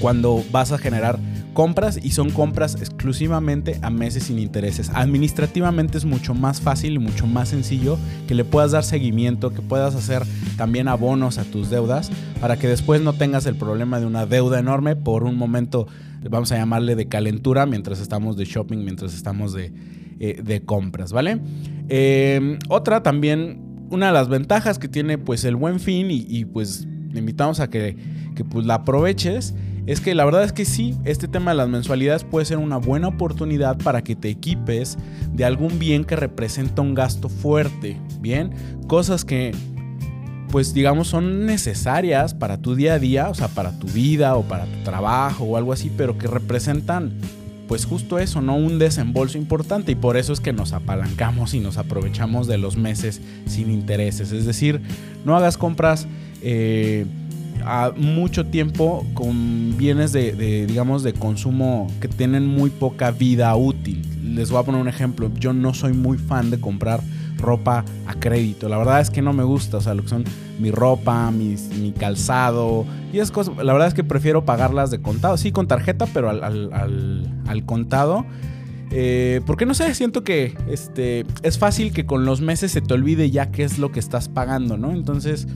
cuando 0.00 0.44
vas 0.50 0.72
a 0.72 0.78
generar 0.78 1.18
compras 1.56 1.98
y 2.00 2.10
son 2.10 2.28
compras 2.28 2.74
exclusivamente 2.74 3.78
a 3.80 3.88
meses 3.88 4.24
sin 4.24 4.38
intereses. 4.38 4.90
Administrativamente 4.92 5.96
es 5.96 6.04
mucho 6.04 6.34
más 6.34 6.60
fácil 6.60 6.92
y 6.92 6.98
mucho 6.98 7.26
más 7.26 7.48
sencillo 7.48 7.98
que 8.28 8.34
le 8.34 8.44
puedas 8.44 8.72
dar 8.72 8.84
seguimiento, 8.84 9.54
que 9.54 9.62
puedas 9.62 9.94
hacer 9.94 10.22
también 10.58 10.86
abonos 10.86 11.38
a 11.38 11.44
tus 11.44 11.70
deudas 11.70 12.10
para 12.42 12.58
que 12.58 12.68
después 12.68 13.00
no 13.00 13.14
tengas 13.14 13.46
el 13.46 13.56
problema 13.56 13.98
de 13.98 14.04
una 14.04 14.26
deuda 14.26 14.58
enorme 14.58 14.96
por 14.96 15.24
un 15.24 15.38
momento, 15.38 15.88
vamos 16.28 16.52
a 16.52 16.58
llamarle 16.58 16.94
de 16.94 17.08
calentura 17.08 17.64
mientras 17.64 18.00
estamos 18.00 18.36
de 18.36 18.44
shopping, 18.44 18.84
mientras 18.84 19.14
estamos 19.14 19.54
de, 19.54 19.72
eh, 20.20 20.60
compras, 20.66 21.10
¿vale? 21.10 21.40
Eh, 21.88 22.58
otra 22.68 23.02
también, 23.02 23.86
una 23.88 24.08
de 24.08 24.12
las 24.12 24.28
ventajas 24.28 24.78
que 24.78 24.88
tiene 24.88 25.16
pues 25.16 25.42
el 25.44 25.56
buen 25.56 25.80
fin 25.80 26.08
y, 26.10 26.44
pues 26.44 26.86
te 27.14 27.18
invitamos 27.18 27.60
a 27.60 27.70
que, 27.70 27.96
que 28.34 28.44
pues 28.44 28.66
la 28.66 28.74
aproveches 28.74 29.54
es 29.86 30.00
que 30.00 30.14
la 30.14 30.24
verdad 30.24 30.42
es 30.42 30.52
que 30.52 30.64
sí, 30.64 30.96
este 31.04 31.28
tema 31.28 31.52
de 31.52 31.58
las 31.58 31.68
mensualidades 31.68 32.24
puede 32.24 32.44
ser 32.44 32.58
una 32.58 32.76
buena 32.76 33.08
oportunidad 33.08 33.78
para 33.78 34.02
que 34.02 34.16
te 34.16 34.28
equipes 34.28 34.98
de 35.32 35.44
algún 35.44 35.78
bien 35.78 36.04
que 36.04 36.16
representa 36.16 36.82
un 36.82 36.94
gasto 36.94 37.28
fuerte, 37.28 37.96
¿bien? 38.20 38.50
Cosas 38.88 39.24
que 39.24 39.52
pues 40.50 40.72
digamos 40.72 41.08
son 41.08 41.46
necesarias 41.46 42.34
para 42.34 42.58
tu 42.58 42.74
día 42.74 42.94
a 42.94 42.98
día, 42.98 43.28
o 43.28 43.34
sea, 43.34 43.48
para 43.48 43.78
tu 43.78 43.86
vida 43.86 44.36
o 44.36 44.42
para 44.42 44.64
tu 44.64 44.82
trabajo 44.84 45.44
o 45.44 45.56
algo 45.56 45.72
así, 45.72 45.92
pero 45.96 46.18
que 46.18 46.26
representan 46.26 47.12
pues 47.68 47.84
justo 47.84 48.18
eso, 48.18 48.40
¿no? 48.40 48.56
Un 48.56 48.78
desembolso 48.78 49.38
importante 49.38 49.92
y 49.92 49.94
por 49.96 50.16
eso 50.16 50.32
es 50.32 50.40
que 50.40 50.52
nos 50.52 50.72
apalancamos 50.72 51.54
y 51.54 51.60
nos 51.60 51.78
aprovechamos 51.78 52.46
de 52.46 52.58
los 52.58 52.76
meses 52.76 53.20
sin 53.46 53.70
intereses. 53.70 54.32
Es 54.32 54.46
decir, 54.46 54.80
no 55.24 55.36
hagas 55.36 55.58
compras 55.58 56.06
eh, 56.42 57.06
a 57.66 57.92
mucho 57.96 58.46
tiempo 58.46 59.04
con 59.12 59.76
bienes 59.76 60.12
de, 60.12 60.66
digamos, 60.66 61.02
de 61.02 61.12
consumo 61.12 61.88
que 62.00 62.06
tienen 62.06 62.46
muy 62.46 62.70
poca 62.70 63.10
vida 63.10 63.54
útil. 63.56 64.02
Les 64.22 64.50
voy 64.50 64.60
a 64.60 64.62
poner 64.62 64.80
un 64.80 64.88
ejemplo. 64.88 65.30
Yo 65.38 65.52
no 65.52 65.74
soy 65.74 65.92
muy 65.92 66.16
fan 66.16 66.50
de 66.50 66.60
comprar 66.60 67.00
ropa 67.38 67.84
a 68.06 68.14
crédito. 68.14 68.68
La 68.68 68.78
verdad 68.78 69.00
es 69.00 69.10
que 69.10 69.20
no 69.20 69.32
me 69.32 69.42
gusta. 69.42 69.78
O 69.78 69.80
sea, 69.80 69.94
lo 69.94 70.02
que 70.02 70.08
son 70.08 70.24
mi 70.60 70.70
ropa, 70.70 71.30
mi, 71.32 71.56
calzado 71.98 72.86
y 73.12 73.16
esas 73.16 73.32
cosas. 73.32 73.56
La 73.56 73.72
verdad 73.72 73.88
es 73.88 73.94
que 73.94 74.04
prefiero 74.04 74.44
pagarlas 74.44 74.92
de 74.92 75.02
contado. 75.02 75.36
Sí, 75.36 75.50
con 75.50 75.66
tarjeta, 75.66 76.06
pero 76.06 76.30
al, 76.30 77.62
contado. 77.66 78.24
Eh, 78.92 79.40
porque 79.44 79.66
no 79.66 79.74
sé, 79.74 79.92
siento 79.96 80.22
que 80.22 80.56
este, 80.68 81.26
es 81.42 81.58
fácil 81.58 81.92
que 81.92 82.06
con 82.06 82.24
los 82.24 82.40
meses 82.40 82.70
se 82.70 82.80
te 82.80 82.94
olvide 82.94 83.32
ya 83.32 83.50
qué 83.50 83.64
es 83.64 83.80
lo 83.80 83.90
que 83.90 83.98
estás 83.98 84.28
pagando, 84.28 84.76
¿no? 84.76 84.92
Entonces, 84.92 85.48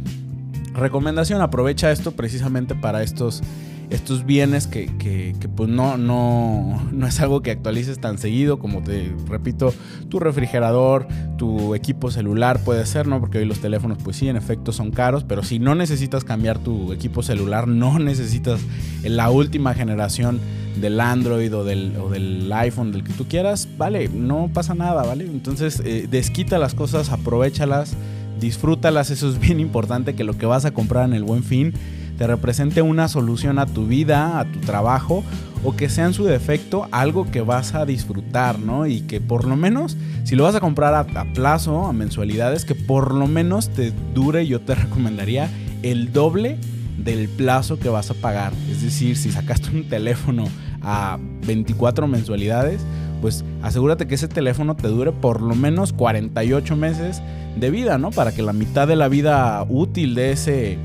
recomendación, 0.80 1.40
aprovecha 1.40 1.92
esto 1.92 2.12
precisamente 2.12 2.74
para 2.74 3.02
estos, 3.02 3.42
estos 3.90 4.24
bienes 4.24 4.66
que, 4.66 4.86
que, 4.98 5.34
pues 5.48 5.68
no, 5.68 5.96
no, 5.96 6.88
no 6.92 7.06
es 7.06 7.20
algo 7.20 7.42
que 7.42 7.50
actualices 7.50 8.00
tan 8.00 8.18
seguido 8.18 8.58
como 8.58 8.82
te 8.82 9.14
repito, 9.28 9.74
tu 10.08 10.18
refrigerador, 10.20 11.06
tu 11.36 11.74
equipo 11.74 12.10
celular 12.10 12.62
puede 12.64 12.86
ser, 12.86 13.06
¿no? 13.06 13.20
Porque 13.20 13.38
hoy 13.38 13.44
los 13.44 13.60
teléfonos 13.60 13.98
pues 14.02 14.16
sí, 14.16 14.28
en 14.28 14.36
efecto 14.36 14.72
son 14.72 14.90
caros, 14.90 15.24
pero 15.24 15.42
si 15.42 15.58
no 15.58 15.74
necesitas 15.74 16.24
cambiar 16.24 16.58
tu 16.58 16.92
equipo 16.92 17.22
celular, 17.22 17.68
no 17.68 17.98
necesitas 17.98 18.60
la 19.02 19.30
última 19.30 19.74
generación 19.74 20.40
del 20.80 21.00
Android 21.00 21.54
o 21.54 21.64
del, 21.64 21.96
o 21.96 22.10
del 22.10 22.50
iPhone, 22.52 22.92
del 22.92 23.04
que 23.04 23.12
tú 23.12 23.26
quieras, 23.26 23.68
vale, 23.76 24.08
no 24.08 24.50
pasa 24.52 24.74
nada, 24.74 25.02
¿vale? 25.02 25.24
Entonces 25.24 25.82
eh, 25.84 26.06
desquita 26.08 26.58
las 26.58 26.74
cosas, 26.74 27.10
aprovechalas 27.10 27.96
disfrútalas, 28.40 29.10
eso 29.10 29.28
es 29.28 29.38
bien 29.38 29.60
importante, 29.60 30.14
que 30.14 30.24
lo 30.24 30.36
que 30.36 30.46
vas 30.46 30.64
a 30.64 30.72
comprar 30.72 31.04
en 31.04 31.14
el 31.14 31.22
buen 31.22 31.44
fin 31.44 31.74
te 32.18 32.26
represente 32.26 32.82
una 32.82 33.08
solución 33.08 33.58
a 33.58 33.64
tu 33.66 33.86
vida, 33.86 34.40
a 34.40 34.44
tu 34.44 34.58
trabajo, 34.60 35.24
o 35.64 35.74
que 35.74 35.88
sea 35.88 36.06
en 36.06 36.12
su 36.12 36.24
defecto 36.24 36.86
algo 36.90 37.30
que 37.30 37.40
vas 37.40 37.74
a 37.74 37.86
disfrutar, 37.86 38.58
¿no? 38.58 38.86
Y 38.86 39.00
que 39.02 39.20
por 39.20 39.46
lo 39.46 39.56
menos, 39.56 39.96
si 40.24 40.36
lo 40.36 40.44
vas 40.44 40.54
a 40.54 40.60
comprar 40.60 40.94
a, 40.94 41.24
plazo, 41.32 41.86
a 41.86 41.94
mensualidades, 41.94 42.66
que 42.66 42.74
por 42.74 43.14
lo 43.14 43.26
menos 43.26 43.70
te 43.70 43.92
dure, 44.14 44.46
yo 44.46 44.60
te 44.60 44.74
recomendaría 44.86 45.48
el 45.82 46.12
doble 46.12 46.58
del 46.98 47.28
plazo 47.28 47.78
que 47.78 47.88
vas 47.88 48.10
a 48.10 48.14
pagar. 48.14 48.52
Es 48.70 48.82
decir, 48.82 49.16
si 49.16 49.32
sacaste 49.32 49.70
un 49.70 49.88
teléfono 49.88 50.44
a 50.82 51.18
24 51.46 52.06
mensualidades, 52.06 52.82
pues 53.20 53.44
asegúrate 53.62 54.06
que 54.06 54.14
ese 54.14 54.28
teléfono 54.28 54.76
te 54.76 54.88
dure 54.88 55.12
por 55.12 55.40
lo 55.40 55.54
menos 55.54 55.92
48 55.92 56.76
meses 56.76 57.22
de 57.56 57.70
vida, 57.70 57.98
¿no? 57.98 58.10
Para 58.10 58.32
que 58.32 58.42
la 58.42 58.52
mitad 58.52 58.88
de 58.88 58.96
la 58.96 59.08
vida 59.08 59.64
útil 59.68 60.14
de 60.14 60.32
ese, 60.32 60.78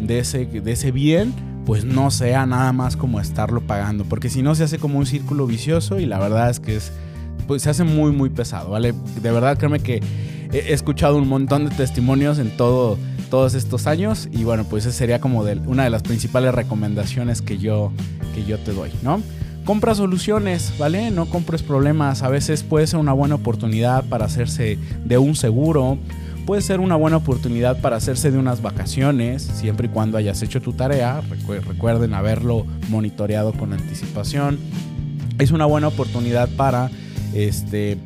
de 0.00 0.18
ese, 0.18 0.46
de 0.46 0.72
ese 0.72 0.92
bien, 0.92 1.32
pues 1.66 1.84
no 1.84 2.10
sea 2.10 2.46
nada 2.46 2.72
más 2.72 2.96
como 2.96 3.20
estarlo 3.20 3.60
pagando. 3.60 4.04
Porque 4.04 4.30
si 4.30 4.42
no 4.42 4.54
se 4.54 4.64
hace 4.64 4.78
como 4.78 4.98
un 4.98 5.06
círculo 5.06 5.46
vicioso 5.46 5.98
y 5.98 6.06
la 6.06 6.18
verdad 6.18 6.50
es 6.50 6.60
que 6.60 6.76
es, 6.76 6.92
pues 7.46 7.62
se 7.62 7.70
hace 7.70 7.84
muy, 7.84 8.12
muy 8.12 8.30
pesado, 8.30 8.70
¿vale? 8.70 8.94
De 9.22 9.30
verdad, 9.30 9.58
créeme 9.58 9.80
que 9.80 10.00
he 10.52 10.72
escuchado 10.72 11.16
un 11.16 11.28
montón 11.28 11.68
de 11.68 11.74
testimonios 11.74 12.38
en 12.38 12.56
todo, 12.56 12.98
todos 13.30 13.54
estos 13.54 13.86
años 13.86 14.28
y 14.32 14.44
bueno, 14.44 14.64
pues 14.64 14.86
esa 14.86 14.96
sería 14.96 15.20
como 15.20 15.44
de, 15.44 15.58
una 15.66 15.84
de 15.84 15.90
las 15.90 16.02
principales 16.02 16.54
recomendaciones 16.54 17.42
que 17.42 17.58
yo, 17.58 17.92
que 18.34 18.44
yo 18.44 18.58
te 18.58 18.72
doy, 18.72 18.90
¿no? 19.02 19.22
Compra 19.64 19.94
soluciones, 19.94 20.72
¿vale? 20.78 21.10
No 21.10 21.26
compres 21.26 21.62
problemas. 21.62 22.22
A 22.22 22.28
veces 22.28 22.62
puede 22.62 22.86
ser 22.86 22.98
una 22.98 23.12
buena 23.12 23.36
oportunidad 23.36 24.04
para 24.04 24.24
hacerse 24.24 24.78
de 25.04 25.18
un 25.18 25.34
seguro 25.34 25.98
puede 26.50 26.62
ser 26.62 26.80
una 26.80 26.96
buena 26.96 27.18
oportunidad 27.18 27.80
para 27.80 27.94
hacerse 27.94 28.32
de 28.32 28.36
unas 28.36 28.60
vacaciones, 28.60 29.42
siempre 29.42 29.86
y 29.86 29.90
cuando 29.90 30.18
hayas 30.18 30.42
hecho 30.42 30.60
tu 30.60 30.72
tarea. 30.72 31.22
recuerden 31.64 32.12
haberlo 32.12 32.66
monitoreado 32.88 33.52
con 33.52 33.72
anticipación. 33.72 34.58
Es 35.38 35.52
una 35.52 35.66
buena 35.66 35.86
oportunidad 35.86 36.48
para 36.56 36.90
este, 37.34 37.98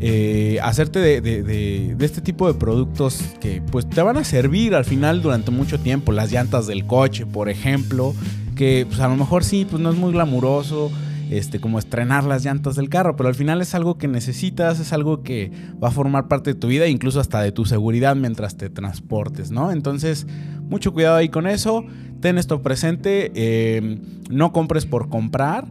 eh, 0.00 0.60
hacerte 0.62 1.00
de, 1.00 1.96
este 1.98 2.20
tipo 2.20 2.46
de 2.46 2.54
productos 2.56 3.20
que 3.40 3.60
pues 3.62 3.88
te 3.90 4.00
van 4.00 4.16
a 4.16 4.22
servir 4.22 4.76
al 4.76 4.84
final 4.84 5.20
durante 5.20 5.50
mucho 5.50 5.80
tiempo. 5.80 6.12
Las 6.12 6.30
llantas 6.30 6.68
del 6.68 6.86
coche, 6.86 7.26
por 7.26 7.48
ejemplo, 7.48 8.14
que 8.58 8.84
pues, 8.86 9.00
a 9.00 9.08
lo 9.08 9.16
mejor 9.16 9.44
sí, 9.44 9.64
pues 9.64 9.80
no 9.80 9.90
es 9.90 9.96
muy 9.96 10.12
glamuroso. 10.12 10.90
Este, 11.30 11.60
como 11.60 11.78
estrenar 11.78 12.24
las 12.24 12.42
llantas 12.42 12.74
del 12.74 12.88
carro, 12.88 13.14
pero 13.14 13.28
al 13.28 13.34
final 13.34 13.60
es 13.60 13.74
algo 13.74 13.98
que 13.98 14.08
necesitas, 14.08 14.80
es 14.80 14.94
algo 14.94 15.22
que 15.22 15.52
va 15.82 15.88
a 15.88 15.90
formar 15.90 16.26
parte 16.26 16.54
de 16.54 16.58
tu 16.58 16.68
vida, 16.68 16.86
incluso 16.86 17.20
hasta 17.20 17.42
de 17.42 17.52
tu 17.52 17.66
seguridad 17.66 18.16
mientras 18.16 18.56
te 18.56 18.70
transportes, 18.70 19.50
¿no? 19.50 19.70
Entonces, 19.70 20.26
mucho 20.70 20.94
cuidado 20.94 21.16
ahí 21.16 21.28
con 21.28 21.46
eso, 21.46 21.84
ten 22.20 22.38
esto 22.38 22.62
presente, 22.62 23.30
eh, 23.34 23.98
no 24.30 24.54
compres 24.54 24.86
por 24.86 25.10
comprar 25.10 25.66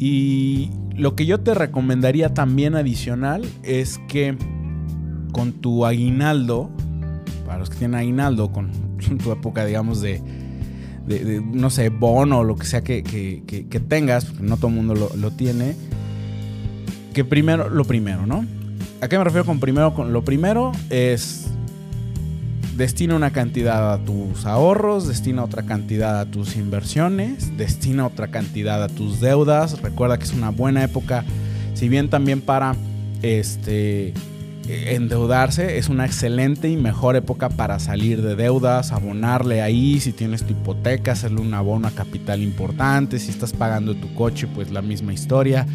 y 0.00 0.70
lo 0.96 1.14
que 1.14 1.24
yo 1.24 1.38
te 1.38 1.54
recomendaría 1.54 2.34
también 2.34 2.74
adicional 2.74 3.44
es 3.62 4.00
que 4.08 4.36
con 5.30 5.52
tu 5.52 5.86
aguinaldo, 5.86 6.68
para 7.46 7.58
los 7.60 7.70
que 7.70 7.76
tienen 7.76 8.00
aguinaldo, 8.00 8.50
con 8.50 8.72
tu 9.22 9.30
época, 9.30 9.64
digamos, 9.64 10.00
de, 10.00 10.20
no 11.06 11.70
sé, 11.70 11.88
bono 11.88 12.40
o 12.40 12.44
lo 12.44 12.56
que 12.56 12.66
sea 12.66 12.82
que, 12.82 13.02
tengas, 13.88 14.24
porque 14.24 14.42
no 14.42 14.56
todo 14.56 14.68
el 14.68 14.74
mundo 14.74 14.94
lo, 14.94 15.30
tiene, 15.30 15.76
que 17.14 17.24
primero, 17.24 17.68
lo 17.68 17.84
primero, 17.84 18.26
¿no? 18.26 18.44
¿A 19.00 19.08
qué 19.08 19.18
me 19.18 19.24
refiero 19.24 19.44
con 19.44 19.60
primero? 19.60 19.94
Con 19.94 20.12
lo 20.12 20.24
primero 20.24 20.72
es 20.90 21.48
destina 22.76 23.14
una 23.14 23.30
cantidad 23.30 23.94
a 23.94 24.04
tus 24.04 24.44
ahorros, 24.44 25.08
destina 25.08 25.44
otra 25.44 25.64
cantidad 25.64 26.20
a 26.20 26.26
tus 26.26 26.56
inversiones, 26.56 27.56
destina 27.56 28.06
otra 28.06 28.28
cantidad 28.28 28.82
a 28.82 28.88
tus 28.88 29.20
deudas. 29.20 29.80
Recuerda 29.80 30.18
que 30.18 30.24
es 30.24 30.32
una 30.32 30.50
buena 30.50 30.84
época, 30.84 31.24
si 31.74 31.88
bien 31.88 32.10
también 32.10 32.40
para 32.40 32.74
este 33.22 34.12
endeudarse 34.68 35.78
es 35.78 35.88
una 35.88 36.06
excelente 36.06 36.68
y 36.68 36.76
mejor 36.76 37.16
época 37.16 37.48
para 37.48 37.78
salir 37.78 38.22
de 38.22 38.36
deudas, 38.36 38.92
abonarle 38.92 39.62
ahí, 39.62 40.00
si 40.00 40.12
tienes 40.12 40.44
tu 40.44 40.52
hipoteca, 40.52 41.12
hacerle 41.12 41.40
un 41.40 41.54
abono 41.54 41.88
a 41.88 41.92
capital 41.92 42.42
importante, 42.42 43.18
si 43.18 43.30
estás 43.30 43.52
pagando 43.52 43.94
tu 43.94 44.14
coche, 44.14 44.46
pues 44.46 44.70
la 44.70 44.82
misma 44.82 45.12
historia 45.12 45.66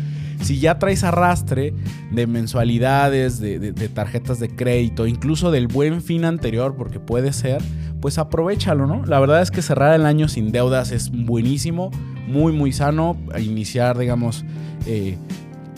si 0.41 0.59
ya 0.59 0.79
traes 0.79 1.03
arrastre 1.03 1.73
de 2.11 2.27
mensualidades, 2.27 3.39
de, 3.39 3.71
tarjetas 3.89 4.39
de 4.39 4.49
crédito, 4.49 5.07
incluso 5.07 5.51
del 5.51 5.67
buen 5.67 6.01
fin 6.01 6.25
anterior, 6.25 6.75
porque 6.75 6.99
puede 6.99 7.33
ser, 7.33 7.61
pues 8.01 8.17
aprovechalo, 8.17 8.87
¿no? 8.87 9.05
La 9.05 9.19
verdad 9.19 9.41
es 9.41 9.51
que 9.51 9.61
cerrar 9.61 9.93
el 9.93 10.05
año 10.05 10.27
sin 10.27 10.51
deudas 10.51 10.91
es 10.91 11.11
buenísimo, 11.11 11.91
muy, 12.27 12.53
muy 12.53 12.71
sano. 12.71 13.17
Iniciar, 13.39 13.97
digamos, 13.97 14.43
eh, 14.87 15.17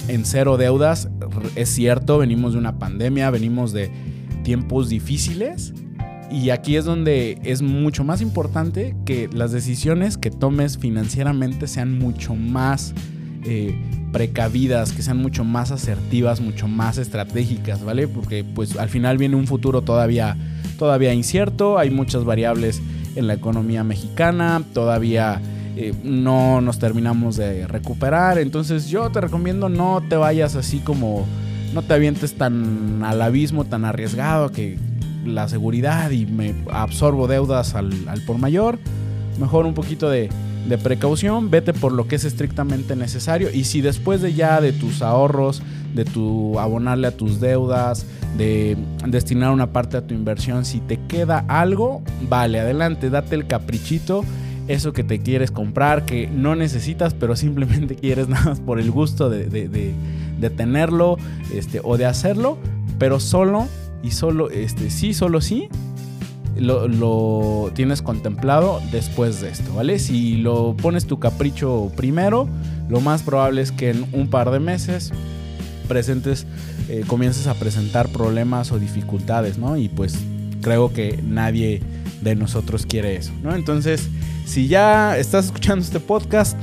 en 0.07 0.25
cero 0.25 0.57
deudas, 0.57 1.09
es 1.55 1.69
cierto, 1.69 2.17
venimos 2.17 2.53
de 2.53 2.59
una 2.59 2.79
pandemia, 2.79 3.29
venimos 3.29 3.73
de 3.73 3.91
tiempos 4.43 4.89
difíciles. 4.89 5.73
Y 6.31 6.49
aquí 6.49 6.77
es 6.77 6.85
donde 6.85 7.37
es 7.43 7.61
mucho 7.61 8.03
más 8.03 8.21
importante 8.21 8.95
que 9.05 9.29
las 9.31 9.51
decisiones 9.51 10.17
que 10.17 10.31
tomes 10.31 10.79
financieramente 10.79 11.67
sean 11.67 11.99
mucho 11.99 12.33
más 12.33 12.93
eh, 13.45 13.75
precavidas, 14.11 14.93
que 14.93 15.03
sean 15.03 15.17
mucho 15.17 15.43
más 15.43 15.71
asertivas, 15.71 16.41
mucho 16.41 16.67
más 16.67 16.97
estratégicas, 16.97 17.83
¿vale? 17.83 18.07
Porque 18.07 18.43
pues 18.43 18.77
al 18.77 18.89
final 18.89 19.17
viene 19.17 19.35
un 19.35 19.45
futuro 19.45 19.81
todavía, 19.81 20.35
todavía 20.79 21.13
incierto, 21.13 21.77
hay 21.77 21.91
muchas 21.91 22.23
variables 22.23 22.81
en 23.15 23.27
la 23.27 23.33
economía 23.35 23.83
mexicana, 23.83 24.63
todavía 24.73 25.39
eh, 25.75 25.93
no 26.03 26.61
nos 26.61 26.79
terminamos 26.79 27.35
de 27.35 27.67
recuperar, 27.67 28.37
entonces 28.37 28.87
yo 28.87 29.09
te 29.11 29.21
recomiendo 29.21 29.69
no 29.69 30.03
te 30.07 30.15
vayas 30.15 30.55
así 30.55 30.79
como, 30.79 31.25
no 31.73 31.81
te 31.81 31.93
avientes 31.93 32.35
tan 32.35 33.03
al 33.03 33.21
abismo, 33.21 33.65
tan 33.65 33.85
arriesgado 33.85 34.51
que 34.51 34.77
la 35.25 35.47
seguridad 35.47 36.11
y 36.11 36.25
me 36.25 36.53
absorbo 36.71 37.27
deudas 37.27 37.75
al, 37.75 37.91
por 38.27 38.37
mayor, 38.37 38.79
mejor 39.39 39.65
un 39.65 39.73
poquito 39.73 40.09
de 40.09 40.29
de 40.67 40.77
precaución, 40.77 41.49
vete 41.49 41.73
por 41.73 41.91
lo 41.91 42.07
que 42.07 42.15
es 42.15 42.23
estrictamente 42.23 42.95
necesario. 42.95 43.49
Y 43.51 43.65
si 43.65 43.81
después 43.81 44.21
de 44.21 44.33
ya 44.33 44.61
de 44.61 44.71
tus 44.71 45.01
ahorros, 45.01 45.61
de 45.93 46.05
tu 46.05 46.59
abonarle 46.59 47.07
a 47.07 47.11
tus 47.11 47.39
deudas, 47.39 48.05
de 48.37 48.77
destinar 49.05 49.51
una 49.51 49.71
parte 49.71 49.97
a 49.97 50.07
tu 50.07 50.13
inversión, 50.13 50.65
si 50.65 50.79
te 50.79 50.99
queda 51.07 51.43
algo, 51.47 52.01
vale, 52.29 52.59
adelante, 52.59 53.09
date 53.09 53.35
el 53.35 53.45
caprichito, 53.45 54.23
eso 54.67 54.93
que 54.93 55.03
te 55.03 55.19
quieres 55.19 55.51
comprar, 55.51 56.05
que 56.05 56.27
no 56.27 56.55
necesitas, 56.55 57.13
pero 57.13 57.35
simplemente 57.35 57.95
quieres 58.01 58.27
nada 58.27 58.45
más 58.45 58.59
por 58.59 58.79
el 58.79 58.91
gusto 58.91 59.29
de, 59.29 59.45
de, 59.45 59.93
tenerlo 60.49 61.17
este, 61.53 61.79
o 61.83 61.97
de 61.97 62.05
hacerlo, 62.05 62.57
pero 62.99 63.21
solo 63.21 63.67
y 64.03 64.11
solo, 64.11 64.49
este, 64.49 64.89
sí, 64.89 65.13
solo 65.13 65.39
sí, 65.39 65.69
lo, 66.57 67.71
tienes 67.73 68.01
contemplado 68.01 68.81
después 68.91 69.41
de 69.41 69.49
esto, 69.49 69.73
¿vale? 69.73 69.99
Si 69.99 70.35
lo 70.35 70.75
pones 70.75 71.05
tu 71.05 71.19
capricho 71.19 71.91
primero, 71.95 72.47
lo 72.89 72.99
más 72.99 73.23
probable 73.23 73.61
es 73.61 73.71
que 73.71 73.91
en 73.91 74.05
un 74.11 74.27
par 74.29 74.51
de 74.51 74.59
meses 74.59 75.11
presentes, 75.87 76.45
eh, 76.89 77.03
comiences 77.07 77.47
a 77.47 77.53
presentar 77.53 78.09
problemas 78.09 78.71
o 78.71 78.79
dificultades, 78.79 79.57
¿no? 79.57 79.77
Y 79.77 79.89
pues 79.89 80.17
creo 80.61 80.93
que 80.93 81.19
nadie 81.23 81.81
de 82.21 82.35
nosotros 82.35 82.85
quiere 82.85 83.15
eso, 83.15 83.31
¿no? 83.43 83.53
Entonces, 83.55 84.09
si 84.45 84.67
ya 84.67 85.17
estás 85.17 85.45
escuchando 85.45 85.83
este 85.83 85.99
podcast 85.99 86.57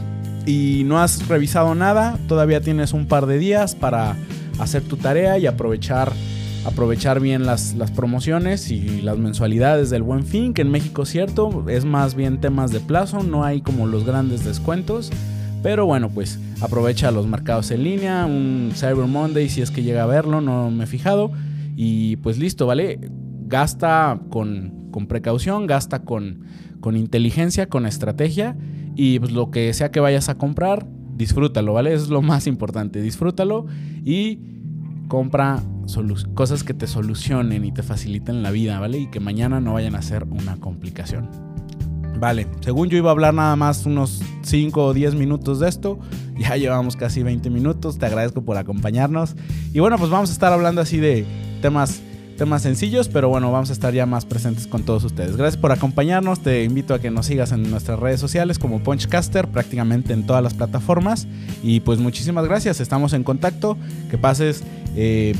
y 0.46 0.82
no 0.84 1.00
has 1.00 1.26
revisado 1.28 1.74
nada, 1.74 2.18
todavía 2.28 2.60
tienes 2.60 2.92
un 2.92 3.06
par 3.06 3.26
de 3.26 3.38
días 3.38 3.74
para 3.74 4.16
hacer 4.58 4.82
tu 4.82 4.96
tarea 4.96 5.38
y 5.38 5.46
aprovechar 5.46 6.12
aprovechar 6.64 7.20
bien 7.20 7.46
las, 7.46 7.74
promociones 7.94 8.70
y 8.70 9.00
las 9.02 9.18
mensualidades 9.18 9.90
del 9.90 10.02
buen 10.02 10.24
fin, 10.24 10.52
que 10.54 10.62
en 10.62 10.70
México 10.70 11.04
cierto, 11.04 11.64
es 11.68 11.84
más 11.84 12.14
bien 12.14 12.40
temas 12.40 12.70
de 12.70 12.80
plazo, 12.80 13.22
no 13.22 13.44
hay 13.44 13.62
como 13.62 13.86
los 13.86 14.04
grandes 14.04 14.44
descuentos. 14.44 15.10
Pero 15.62 15.84
bueno, 15.84 16.08
pues 16.08 16.38
aprovecha 16.62 17.10
los 17.10 17.26
mercados 17.26 17.70
en 17.70 17.84
línea, 17.84 18.24
un 18.24 18.72
Cyber 18.74 19.06
Monday 19.06 19.48
si 19.50 19.60
es 19.60 19.70
que 19.70 19.82
llega 19.82 20.04
a 20.04 20.06
verlo, 20.06 20.40
no 20.40 20.70
me 20.70 20.84
he 20.84 20.86
fijado. 20.86 21.32
Y 21.76 22.16
pues 22.16 22.38
listo, 22.38 22.66
¿vale? 22.66 22.98
Gasta 23.46 24.20
con, 24.30 24.88
con 24.90 25.06
precaución, 25.06 25.66
gasta 25.66 26.02
con, 26.02 26.44
con 26.80 26.96
inteligencia, 26.96 27.68
con 27.68 27.86
estrategia. 27.86 28.56
Y 28.96 29.18
pues 29.18 29.32
lo 29.32 29.50
que 29.50 29.72
sea 29.72 29.90
que 29.90 30.00
vayas 30.00 30.28
a 30.28 30.36
comprar, 30.36 30.86
disfrútalo, 31.16 31.74
¿vale? 31.74 31.92
Es 31.92 32.08
lo 32.08 32.22
más 32.22 32.46
importante, 32.46 33.00
disfrútalo 33.00 33.66
y 34.04 34.40
compra 35.08 35.62
cosas 36.34 36.62
que 36.62 36.72
te 36.72 36.86
solucionen 36.86 37.64
y 37.64 37.72
te 37.72 37.82
faciliten 37.82 38.42
la 38.42 38.50
vida, 38.50 38.78
¿vale? 38.78 38.98
Y 38.98 39.06
que 39.08 39.20
mañana 39.20 39.60
no 39.60 39.74
vayan 39.74 39.96
a 39.96 40.02
ser 40.02 40.24
una 40.24 40.56
complicación. 40.56 41.28
Vale, 42.18 42.46
según 42.60 42.88
yo 42.90 42.98
iba 42.98 43.08
a 43.08 43.12
hablar 43.12 43.32
nada 43.32 43.56
más 43.56 43.86
unos 43.86 44.20
5 44.42 44.84
o 44.84 44.92
10 44.94 45.14
minutos 45.14 45.58
de 45.58 45.68
esto, 45.68 45.98
ya 46.38 46.56
llevamos 46.56 46.96
casi 46.96 47.22
20 47.22 47.50
minutos, 47.50 47.98
te 47.98 48.06
agradezco 48.06 48.42
por 48.42 48.56
acompañarnos. 48.56 49.36
Y 49.72 49.80
bueno, 49.80 49.98
pues 49.98 50.10
vamos 50.10 50.30
a 50.30 50.32
estar 50.32 50.52
hablando 50.52 50.80
así 50.80 50.98
de 50.98 51.24
temas 51.60 52.02
temas 52.40 52.62
sencillos, 52.62 53.08
pero 53.08 53.28
bueno, 53.28 53.52
vamos 53.52 53.68
a 53.68 53.74
estar 53.74 53.92
ya 53.92 54.06
más 54.06 54.24
presentes 54.24 54.66
con 54.66 54.82
todos 54.82 55.04
ustedes. 55.04 55.36
Gracias 55.36 55.60
por 55.60 55.72
acompañarnos, 55.72 56.40
te 56.40 56.64
invito 56.64 56.94
a 56.94 56.98
que 56.98 57.10
nos 57.10 57.26
sigas 57.26 57.52
en 57.52 57.70
nuestras 57.70 57.98
redes 57.98 58.18
sociales 58.18 58.58
como 58.58 58.82
Punchcaster, 58.82 59.46
prácticamente 59.48 60.14
en 60.14 60.24
todas 60.24 60.42
las 60.42 60.54
plataformas. 60.54 61.28
Y 61.62 61.80
pues 61.80 61.98
muchísimas 61.98 62.46
gracias, 62.46 62.80
estamos 62.80 63.12
en 63.12 63.24
contacto, 63.24 63.76
que 64.10 64.16
pases 64.16 64.64
eh, 64.96 65.34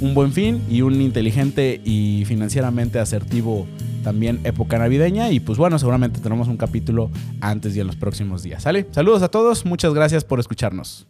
un 0.00 0.14
buen 0.14 0.32
fin 0.32 0.62
y 0.70 0.82
un 0.82 1.00
inteligente 1.00 1.80
y 1.84 2.22
financieramente 2.24 3.00
asertivo 3.00 3.66
también 4.04 4.38
época 4.44 4.78
navideña 4.78 5.32
y 5.32 5.40
pues 5.40 5.58
bueno, 5.58 5.80
seguramente 5.80 6.20
tenemos 6.20 6.46
un 6.46 6.56
capítulo 6.56 7.10
antes 7.40 7.74
y 7.74 7.80
en 7.80 7.88
los 7.88 7.96
próximos 7.96 8.44
días. 8.44 8.62
¿Sale? 8.62 8.86
Saludos 8.92 9.24
a 9.24 9.28
todos, 9.28 9.64
muchas 9.64 9.92
gracias 9.92 10.22
por 10.22 10.38
escucharnos. 10.38 11.08